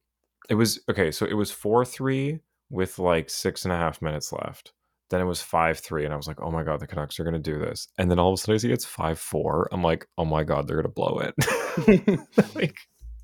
[0.50, 1.12] It was okay.
[1.12, 2.40] So it was four three
[2.70, 4.74] with like six and a half minutes left.
[5.10, 7.24] Then it was five three, and I was like, "Oh my god, the Canucks are
[7.24, 9.70] gonna do this!" And then all of a sudden, I see it's five four.
[9.72, 12.20] I'm like, "Oh my god, they're gonna blow it!"
[12.56, 12.78] like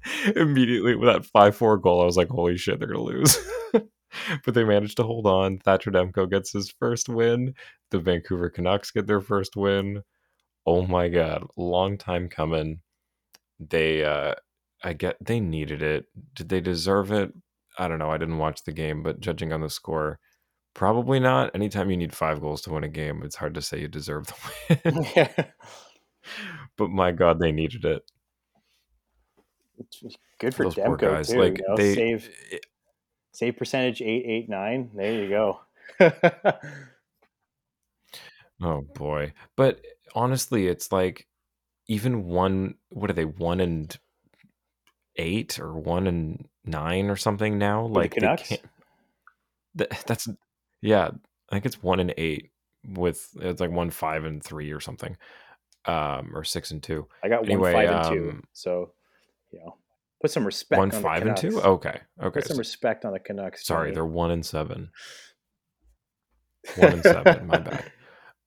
[0.35, 3.37] immediately with that five four goal, I was like, "Holy shit, they're gonna lose!"
[4.45, 5.59] but they managed to hold on.
[5.59, 7.53] Thatcher Demko gets his first win.
[7.91, 10.03] The Vancouver Canucks get their first win
[10.65, 12.79] oh my god, long time coming.
[13.59, 14.35] They uh
[14.83, 16.05] I get they needed it.
[16.35, 17.33] Did they deserve it?
[17.77, 18.11] I don't know.
[18.11, 20.19] I didn't watch the game, but judging on the score,
[20.73, 21.55] probably not.
[21.55, 24.27] Anytime you need five goals to win a game, it's hard to say you deserve
[24.27, 25.07] the win.
[25.15, 25.45] yeah.
[26.77, 28.03] But my god, they needed it.
[30.39, 31.29] Good for Those Demko guys.
[31.29, 31.39] too.
[31.39, 31.75] Like you know?
[31.77, 32.65] they save it,
[33.31, 34.91] save percentage eight eight nine.
[34.93, 35.59] There you go.
[38.61, 39.81] oh boy, but
[40.15, 41.27] honestly, it's like
[41.87, 42.75] even one.
[42.89, 43.25] What are they?
[43.25, 43.97] One and
[45.17, 47.83] eight or one and nine or something now.
[47.85, 48.53] With like the Canucks?
[49.75, 50.29] That, that's
[50.83, 51.09] yeah.
[51.49, 52.51] I think it's one and eight
[52.87, 55.17] with it's like one five and three or something,
[55.85, 57.07] um, or six and two.
[57.23, 58.29] I got anyway, one five um, and two.
[58.29, 58.91] Um, so
[59.53, 59.77] you know,
[60.21, 60.79] put some respect.
[60.79, 61.61] One on five and two.
[61.61, 62.41] Okay, okay.
[62.41, 63.65] Put some respect on the Canucks.
[63.65, 64.89] Sorry, they're one and seven.
[66.75, 67.47] One and seven.
[67.47, 67.91] my bad.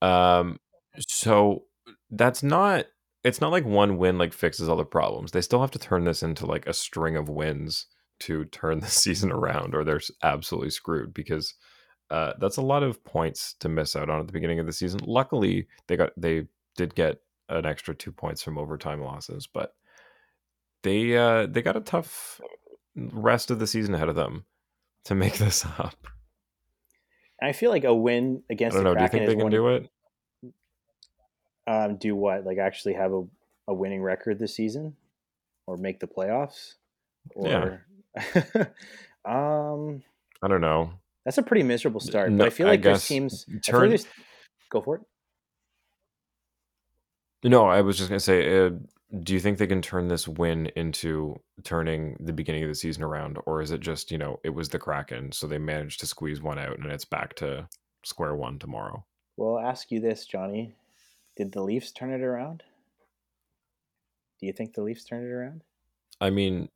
[0.02, 0.59] Um,
[0.98, 1.64] so
[2.11, 2.86] that's not
[3.24, 5.32] it's not like one win like fixes all the problems.
[5.32, 7.86] They still have to turn this into like a string of wins
[8.20, 11.54] to turn the season around or they're absolutely screwed because
[12.11, 14.72] uh, that's a lot of points to miss out on at the beginning of the
[14.72, 15.00] season.
[15.04, 16.46] Luckily, they got they
[16.76, 19.74] did get an extra 2 points from overtime losses, but
[20.87, 22.41] they uh they got a tough
[22.95, 24.45] rest of the season ahead of them
[25.05, 25.97] to make this up.
[27.43, 28.99] I feel like a win against I don't know.
[28.99, 29.91] Do you think they can do it?
[31.66, 32.45] Um, do what?
[32.45, 33.24] Like actually have a,
[33.68, 34.97] a winning record this season,
[35.66, 36.74] or make the playoffs,
[37.34, 37.82] or
[38.16, 38.45] yeah.
[39.24, 40.03] um,
[40.43, 40.93] I don't know.
[41.24, 42.30] That's a pretty miserable start.
[42.30, 43.45] No, but I feel I like there's teams.
[43.49, 44.07] I feel like turn- there's-
[44.70, 45.03] go for it.
[47.45, 48.70] No, I was just gonna say, uh,
[49.22, 53.04] do you think they can turn this win into turning the beginning of the season
[53.04, 56.07] around, or is it just you know it was the Kraken, so they managed to
[56.07, 57.68] squeeze one out, and it's back to
[58.04, 59.04] square one tomorrow?
[59.36, 60.74] Well, I'll ask you this, Johnny.
[61.36, 62.62] Did the Leafs turn it around?
[64.40, 65.62] Do you think the Leafs turned it around?
[66.20, 66.68] I mean,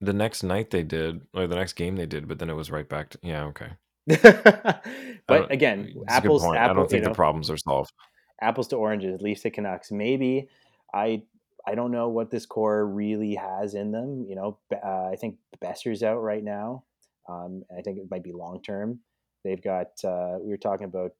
[0.00, 2.70] the next night they did, or the next game they did, but then it was
[2.70, 3.72] right back to yeah, okay.
[5.26, 7.92] But again, apples, apple, I don't think know, the problems are solved.
[8.40, 9.90] apples to oranges, Leafs to Canucks.
[9.90, 10.48] Maybe
[10.96, 11.22] I
[11.66, 14.24] I don't know what this core really has in them.
[14.28, 16.84] You know, uh, I think Boeser's out right now.
[17.28, 19.00] Um, I think it might be long term.
[19.44, 21.12] They've got uh, we were talking about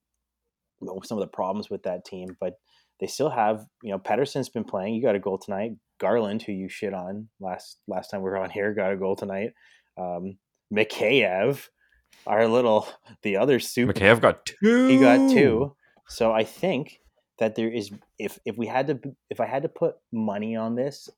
[1.04, 2.54] some of the problems with that team, but
[3.00, 4.94] they still have you know Pettersson's been playing.
[4.94, 5.72] You got a goal tonight.
[5.98, 9.16] Garland, who you shit on last last time we were on here, got a goal
[9.16, 9.50] tonight.
[9.98, 10.38] Um,
[10.72, 11.68] Mikheyev,
[12.26, 12.88] our little
[13.22, 14.86] the other super Mikheyev got two.
[14.86, 15.74] he got two.
[16.08, 17.00] So I think
[17.38, 20.74] that there is if if we had to if I had to put money on
[20.74, 21.08] this,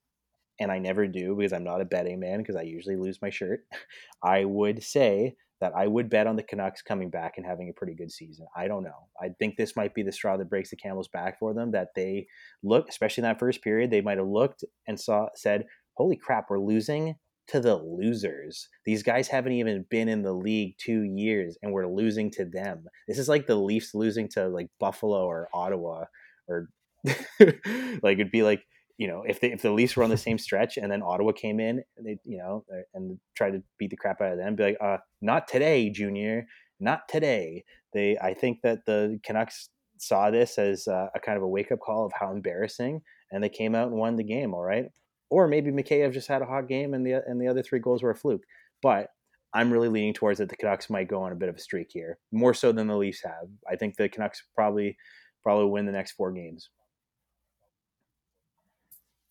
[0.59, 3.29] and I never do because I'm not a betting man because I usually lose my
[3.29, 3.61] shirt,
[4.23, 7.73] I would say that I would bet on the Canucks coming back and having a
[7.73, 8.45] pretty good season.
[8.55, 9.07] I don't know.
[9.21, 11.71] I think this might be the straw that breaks the camel's back for them.
[11.71, 12.27] That they
[12.63, 15.65] look, especially in that first period, they might have looked and saw said,
[15.95, 17.15] "Holy crap, we're losing."
[17.49, 18.67] To the losers.
[18.85, 22.85] These guys haven't even been in the league two years, and we're losing to them.
[23.07, 26.05] This is like the Leafs losing to like Buffalo or Ottawa,
[26.47, 26.69] or
[27.07, 28.61] like it'd be like
[28.97, 31.31] you know if they, if the Leafs were on the same stretch and then Ottawa
[31.31, 34.37] came in, and they you know uh, and tried to beat the crap out of
[34.37, 36.45] them, be like, uh, not today, Junior,
[36.79, 37.63] not today.
[37.93, 41.71] They, I think that the Canucks saw this as uh, a kind of a wake
[41.71, 44.53] up call of how embarrassing, and they came out and won the game.
[44.53, 44.85] All right,
[45.29, 48.03] or maybe Mikheyev just had a hot game and the and the other three goals
[48.03, 48.43] were a fluke.
[48.81, 49.09] But
[49.53, 51.89] I'm really leaning towards that the Canucks might go on a bit of a streak
[51.91, 53.49] here, more so than the Leafs have.
[53.69, 54.97] I think the Canucks probably
[55.43, 56.69] probably win the next four games.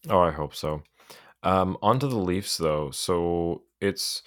[0.09, 0.83] Oh, I hope so.
[1.43, 2.91] Um, on to the Leafs though.
[2.91, 4.23] So it's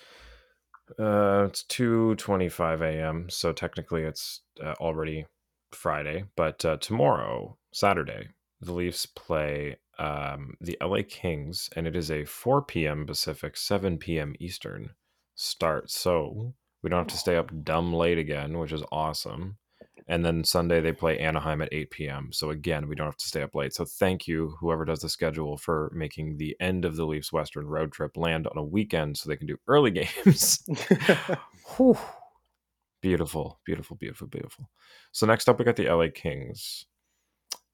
[0.99, 3.29] uh it's two twenty five a.m.
[3.29, 5.25] So technically it's uh, already
[5.71, 12.11] Friday, but uh, tomorrow, Saturday, the Leafs play um the LA Kings, and it is
[12.11, 13.05] a four p.m.
[13.07, 14.35] Pacific, seven p.m.
[14.39, 14.91] Eastern
[15.35, 15.91] start.
[15.91, 19.57] So we don't have to stay up dumb late again, which is awesome.
[20.07, 22.29] And then Sunday they play Anaheim at 8 p.m.
[22.33, 23.73] So again, we don't have to stay up late.
[23.73, 27.67] So thank you, whoever does the schedule, for making the end of the Leafs Western
[27.67, 29.91] road trip land on a weekend so they can do early
[30.25, 30.63] games.
[31.77, 31.97] Whew.
[33.01, 34.69] Beautiful, beautiful, beautiful, beautiful.
[35.11, 36.85] So next up, we got the LA Kings.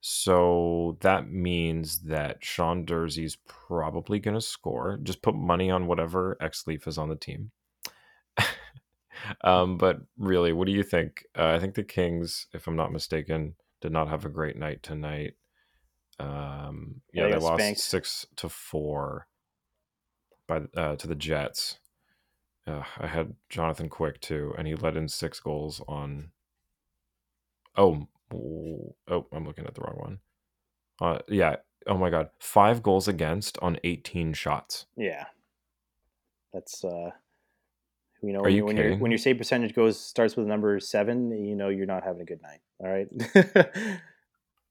[0.10, 4.98] So that means that Sean Durzi's probably going to score.
[5.04, 7.52] Just put money on whatever ex Leaf is on the team.
[9.42, 11.26] um, but really, what do you think?
[11.38, 14.82] Uh, I think the Kings, if I'm not mistaken, did not have a great night
[14.82, 15.34] tonight.
[16.22, 17.82] Um, yeah, Yeah, they they lost spanked.
[17.82, 19.28] six to four
[20.48, 21.80] by uh, to the Jets.
[22.66, 26.32] Uh, I had Jonathan Quick too, and he led in six goals on.
[27.76, 30.20] Oh, oh, I'm looking at the wrong one.
[31.02, 31.58] Uh, yeah.
[31.88, 34.88] Oh my God, five goals against on 18 shots.
[34.98, 35.26] yeah,
[36.54, 37.12] that's uh,
[38.22, 39.00] you know Are when, you when your kidding?
[39.00, 42.26] when your save percentage goes starts with number seven, you know you're not having a
[42.26, 42.60] good night.
[42.80, 43.08] All right.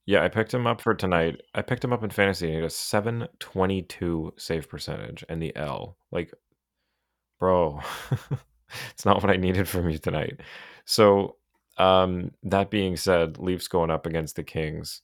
[0.06, 1.42] Yeah, I picked him up for tonight.
[1.54, 5.54] I picked him up in fantasy and he had a 722 save percentage and the
[5.56, 5.98] L.
[6.12, 6.32] Like,
[7.40, 7.80] bro,
[8.92, 10.40] it's not what I needed from you tonight.
[10.84, 11.36] So,
[11.78, 15.02] um, that being said, Leafs going up against the Kings.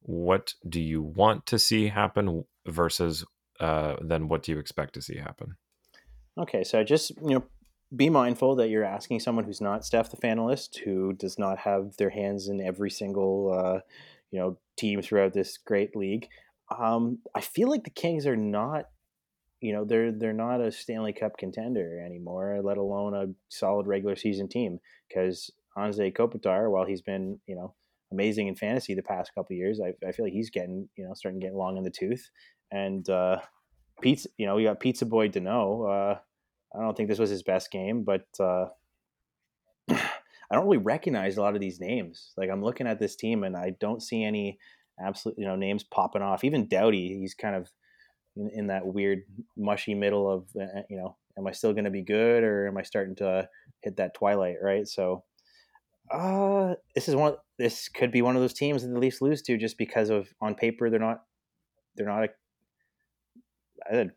[0.00, 3.24] What do you want to see happen versus
[3.60, 5.56] uh, then what do you expect to see happen?
[6.36, 7.44] Okay, so just you know,
[7.94, 11.96] be mindful that you're asking someone who's not Steph the Fanalist, who does not have
[11.96, 13.80] their hands in every single uh,
[14.30, 16.28] you know team throughout this great league.
[16.76, 18.86] Um, I feel like the Kings are not,
[19.60, 24.16] you know, they're they're not a Stanley Cup contender anymore, let alone a solid regular
[24.16, 24.80] season team.
[25.08, 27.74] Because Anze Kopitar, while he's been you know
[28.12, 31.14] amazing in fantasy the past couple years, I, I feel like he's getting you know
[31.14, 32.30] starting to get long in the tooth.
[32.70, 33.38] And uh,
[34.00, 36.14] Pizza, you know, we got Pizza Boy Danault.
[36.14, 36.18] Uh,
[36.76, 38.66] I don't think this was his best game, but uh,
[39.90, 42.32] I don't really recognize a lot of these names.
[42.36, 44.58] Like I'm looking at this team and I don't see any
[45.00, 46.44] absolute, you know, names popping off.
[46.44, 47.70] Even Doughty, he's kind of
[48.36, 49.22] in, in that weird
[49.56, 52.76] mushy middle of, uh, you know, am I still going to be good or am
[52.76, 53.48] I starting to
[53.82, 54.56] hit that twilight?
[54.62, 54.86] Right.
[54.86, 55.24] So,
[56.10, 57.36] uh, this is one.
[57.58, 60.28] This could be one of those teams that the Leafs lose to just because of
[60.40, 61.22] on paper they're not,
[61.96, 62.28] they're not a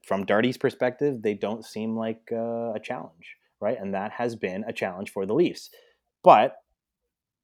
[0.06, 3.36] from Darty's perspective, they don't seem like uh, a challenge.
[3.60, 3.78] right?
[3.80, 5.70] And that has been a challenge for the Leafs.
[6.24, 6.56] But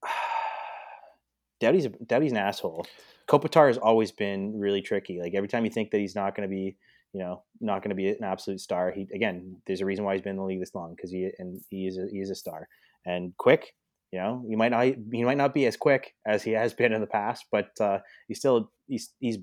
[1.60, 2.86] Doughty's Doughty's an asshole.
[3.28, 5.20] Kopitar has always been really tricky.
[5.22, 6.76] Like every time you think that he's not going to be,
[7.14, 10.14] you know, not going to be an absolute star, he again, there's a reason why
[10.14, 12.30] he's been in the league this long because he and he is a, he is
[12.30, 12.68] a star.
[13.06, 13.76] And quick,
[14.14, 16.94] you know, he might not he might not be as quick as he has been
[16.94, 17.98] in the past, but uh,
[18.28, 19.40] he's still he's he's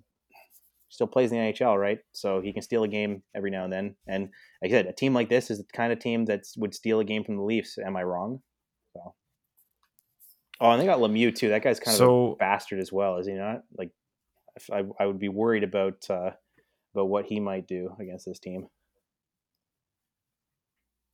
[0.91, 1.99] still plays in the NHL, right?
[2.13, 3.97] So he can steal a game every now and then.
[4.07, 4.29] And
[4.63, 7.01] like I said, a team like this is the kind of team that would steal
[7.01, 7.79] a game from the Leafs.
[7.85, 8.43] Am I wrong?
[8.93, 9.15] So.
[10.61, 11.49] Oh, and they got Lemieux too.
[11.49, 13.63] That guy's kind so, of a bastard as well, is he not?
[13.77, 13.91] Like,
[14.73, 16.31] I, I would be worried about uh,
[16.95, 18.69] about what he might do against this team.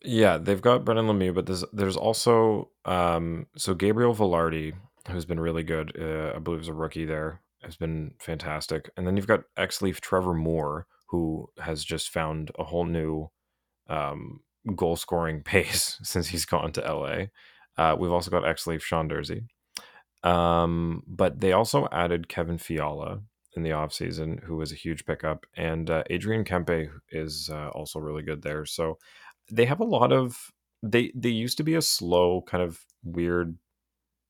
[0.02, 4.74] Yeah, they've got Brendan Lemieux, but there's there's also um, so Gabriel Vilardi,
[5.08, 5.92] who's been really good.
[5.98, 8.90] Uh, I believe is a rookie there has been fantastic.
[8.96, 13.30] And then you've got ex Leaf Trevor Moore, who has just found a whole new
[13.88, 14.40] um,
[14.74, 17.26] goal scoring pace since he's gone to LA.
[17.76, 19.42] Uh, we've also got ex Leaf Sean Durzi.
[20.26, 23.20] Um, but they also added Kevin Fiala
[23.54, 25.46] in the offseason, who was a huge pickup.
[25.56, 28.64] And uh, Adrian Kempe is uh, also really good there.
[28.66, 28.98] So
[29.50, 30.52] they have a lot of.
[30.82, 33.56] They, they used to be a slow, kind of weird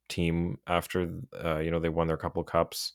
[0.09, 1.11] team after
[1.45, 2.93] uh, you know they won their couple cups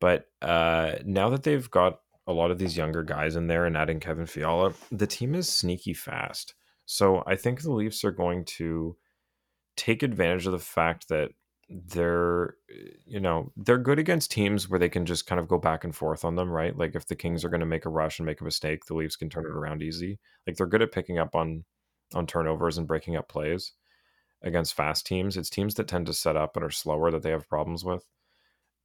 [0.00, 3.76] but uh, now that they've got a lot of these younger guys in there and
[3.76, 6.54] adding Kevin Fiala, the team is sneaky fast.
[6.86, 8.96] So I think the Leafs are going to
[9.76, 11.30] take advantage of the fact that
[11.70, 12.56] they're
[13.06, 15.94] you know they're good against teams where they can just kind of go back and
[15.94, 18.26] forth on them right like if the kings are going to make a rush and
[18.26, 21.18] make a mistake the leafs can turn it around easy like they're good at picking
[21.18, 21.64] up on
[22.12, 23.72] on turnovers and breaking up plays
[24.42, 27.30] against fast teams it's teams that tend to set up and are slower that they
[27.30, 28.04] have problems with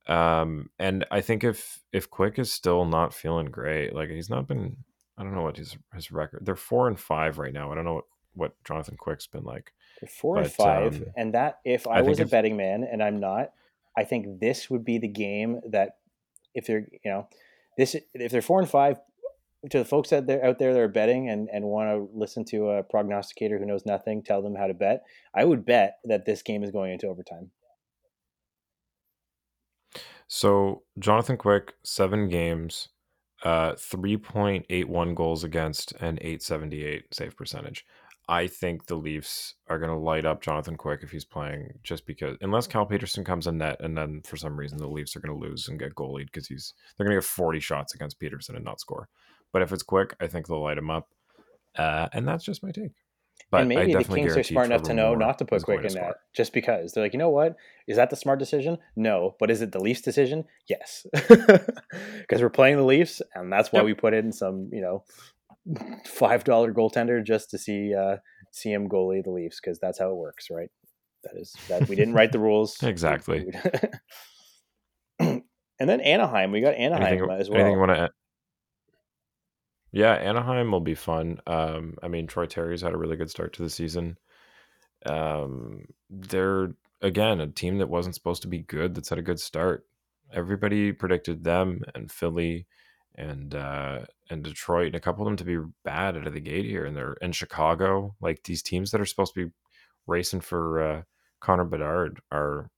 [0.08, 4.48] um, and I think if if Quick is still not feeling great, like he's not
[4.48, 4.78] been,
[5.18, 6.46] I don't know what his his record.
[6.46, 7.72] They're four and five right now.
[7.72, 8.06] I don't know what
[8.36, 9.72] what Jonathan Quick's been like.
[10.10, 12.84] Four but, and five, um, and that if I, I was a if, betting man
[12.90, 13.52] and I'm not,
[13.98, 15.98] I think this would be the game that
[16.54, 17.28] if they're you know
[17.78, 19.00] this if they're four and five
[19.72, 22.46] to the folks that they're out there that are betting and, and want to listen
[22.46, 26.24] to a prognosticator who knows nothing tell them how to bet i would bet that
[26.26, 27.50] this game is going into overtime
[30.28, 32.90] so Jonathan Quick, seven games,
[33.44, 37.86] uh, 3.81 goals against, and 878 save percentage.
[38.28, 42.08] I think the Leafs are going to light up Jonathan Quick if he's playing, just
[42.08, 45.20] because unless Cal Petersen comes in net, and then for some reason the Leafs are
[45.20, 48.20] going to lose and get goalied because he's they're going to get 40 shots against
[48.20, 49.10] Petersen and not score.
[49.54, 51.10] But if it's Quick, I think they'll light him up,
[51.78, 52.92] uh, and that's just my take.
[53.52, 55.94] But and maybe the Kings are smart enough to know not to put Quick in
[55.94, 57.56] that just because they're like, you know what?
[57.88, 58.78] Is that the smart decision?
[58.96, 59.36] No.
[59.40, 60.46] But is it the Leafs decision?
[60.68, 61.06] Yes.
[62.20, 63.86] Because we're playing the Leafs, and that's why yep.
[63.86, 65.04] we put in some, you know,
[66.06, 68.18] five dollar goaltender just to see uh,
[68.52, 70.70] see him goalie the Leafs because that's how it works, right?
[71.24, 73.52] That is that we didn't write the rules exactly.
[75.20, 75.44] and
[75.80, 77.60] then Anaheim, we got Anaheim anything, as well.
[77.60, 78.10] Anything you want to
[79.96, 81.40] yeah, Anaheim will be fun.
[81.48, 84.18] Um, I mean, Troy Terry's had a really good start to the season.
[85.06, 89.40] Um, they're again a team that wasn't supposed to be good that's had a good
[89.40, 89.86] start.
[90.34, 92.68] Everybody predicted them and Philly
[93.18, 94.00] and uh,
[94.30, 96.86] and Detroit and a couple of them to be bad out of the gate here,
[96.86, 98.16] and they're in Chicago.
[98.22, 99.52] Like these teams that are supposed to be
[100.08, 101.02] racing for uh,
[101.40, 102.70] Connor Bedard are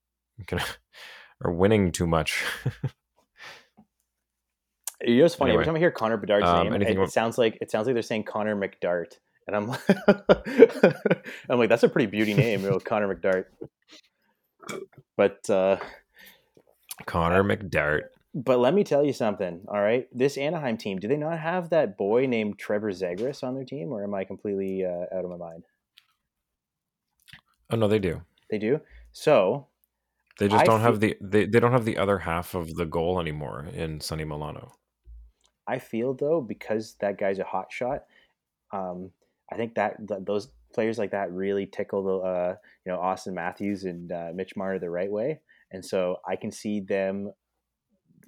[0.46, 0.66] gonna
[1.44, 2.44] are winning too much.
[5.06, 5.52] You know, it's funny.
[5.52, 7.86] Anyway, Every time I hear Connor Bedard's um, name, it, it, sounds like it sounds
[7.86, 9.14] like they're saying Connor McDart,
[9.46, 9.82] and I'm like,
[11.50, 13.46] I'm like, that's a pretty beauty name, you know, Connor McDart.
[15.16, 15.78] But uh,
[17.06, 18.06] Connor McDart.
[18.38, 19.62] But let me tell you something.
[19.68, 23.56] All right, this Anaheim team, do they not have that boy named Trevor Zegras on
[23.56, 25.64] their team, or am I completely uh, out of my mind?
[27.72, 28.22] Oh no, they do.
[28.52, 28.80] They do.
[29.12, 29.66] So
[30.38, 32.86] they just I don't have the they, they don't have the other half of the
[32.86, 34.76] goal anymore in Sonny Milano.
[35.68, 38.04] I feel though because that guy's a hot shot,
[38.72, 39.10] um,
[39.52, 43.34] I think that, that, those players like that really tickle the uh, you know Auston
[43.34, 45.40] Matthews and uh, Mitch Marner the right way,
[45.72, 47.32] and so I can see them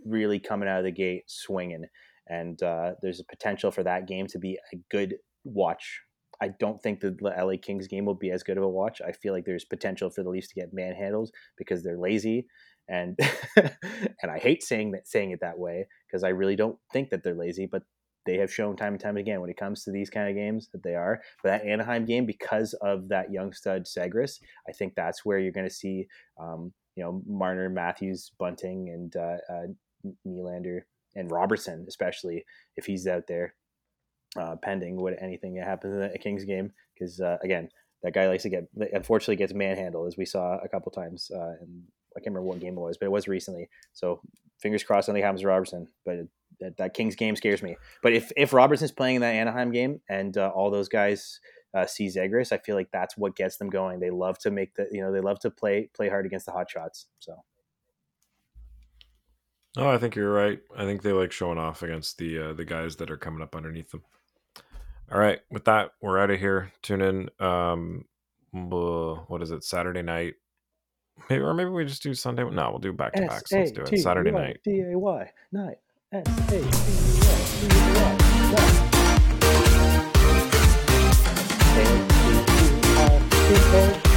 [0.05, 1.85] really coming out of the gate swinging,
[2.27, 6.01] and uh, there's a potential for that game to be a good watch.
[6.41, 9.01] I don't think the LA Kings game will be as good of a watch.
[9.05, 12.47] I feel like there's potential for the Leafs to get manhandled because they're lazy
[12.89, 13.17] and
[13.57, 17.23] and I hate saying that saying it that way because I really don't think that
[17.23, 17.83] they're lazy, but
[18.25, 20.69] they have shown time and time again when it comes to these kind of games
[20.73, 21.21] that they are.
[21.41, 25.53] But that Anaheim game, because of that young stud Zegras, I think that's where you're
[25.53, 26.05] going to see,
[26.39, 29.67] um, you know, Marner, Matthews, Bunting, and uh, uh,
[30.27, 30.81] Nylander
[31.15, 32.45] and Robertson, especially
[32.77, 33.55] if he's out there.
[34.37, 36.71] uh, pending what anything that happens in the Kings game.
[36.93, 37.69] Because uh, again,
[38.03, 41.31] that guy likes to get unfortunately gets manhandled, as we saw a couple times.
[41.33, 41.83] Uh, and
[42.15, 43.69] I can't remember what game it was, but it was recently.
[43.93, 44.21] So
[44.61, 45.87] fingers crossed, nothing happens to Robertson.
[46.05, 46.27] But
[46.59, 47.77] that, that Kings game scares me.
[48.03, 51.39] But if if Robertson's playing in that Anaheim game and uh, all those guys
[51.73, 53.99] uh, see Zegras, I feel like that's what gets them going.
[53.99, 56.51] They love to make the you know they love to play play hard against the
[56.51, 57.07] hot shots.
[57.19, 57.35] So.
[59.77, 60.59] Oh, I think you're right.
[60.75, 63.55] I think they like showing off against the uh, the guys that are coming up
[63.55, 64.03] underneath them.
[65.11, 66.71] All right, with that, we're out of here.
[66.81, 67.29] Tune in.
[67.39, 68.05] Um,
[68.51, 69.63] what is it?
[69.63, 70.35] Saturday night,
[71.29, 72.43] maybe, or maybe we just do Sunday.
[72.43, 73.51] No, we'll do back to backs.
[73.51, 73.99] Let's do it.
[73.99, 74.59] Saturday night.
[74.63, 75.77] D A Y night.
[76.11, 76.61] S A T
[84.03, 84.08] Y.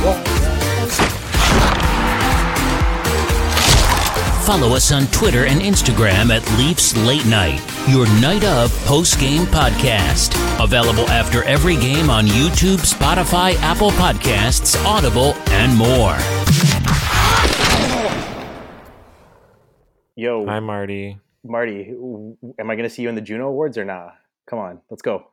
[4.45, 9.47] Follow us on Twitter and Instagram at Leafs Late Night, your night of post game
[9.47, 10.35] podcast.
[10.63, 16.17] Available after every game on YouTube, Spotify, Apple Podcasts, Audible, and more.
[20.17, 20.45] Yo.
[20.47, 21.21] Hi, Marty.
[21.45, 21.91] Marty,
[22.59, 24.07] am I going to see you in the Juno Awards or not?
[24.07, 24.13] Nah?
[24.47, 25.29] Come on, let's go.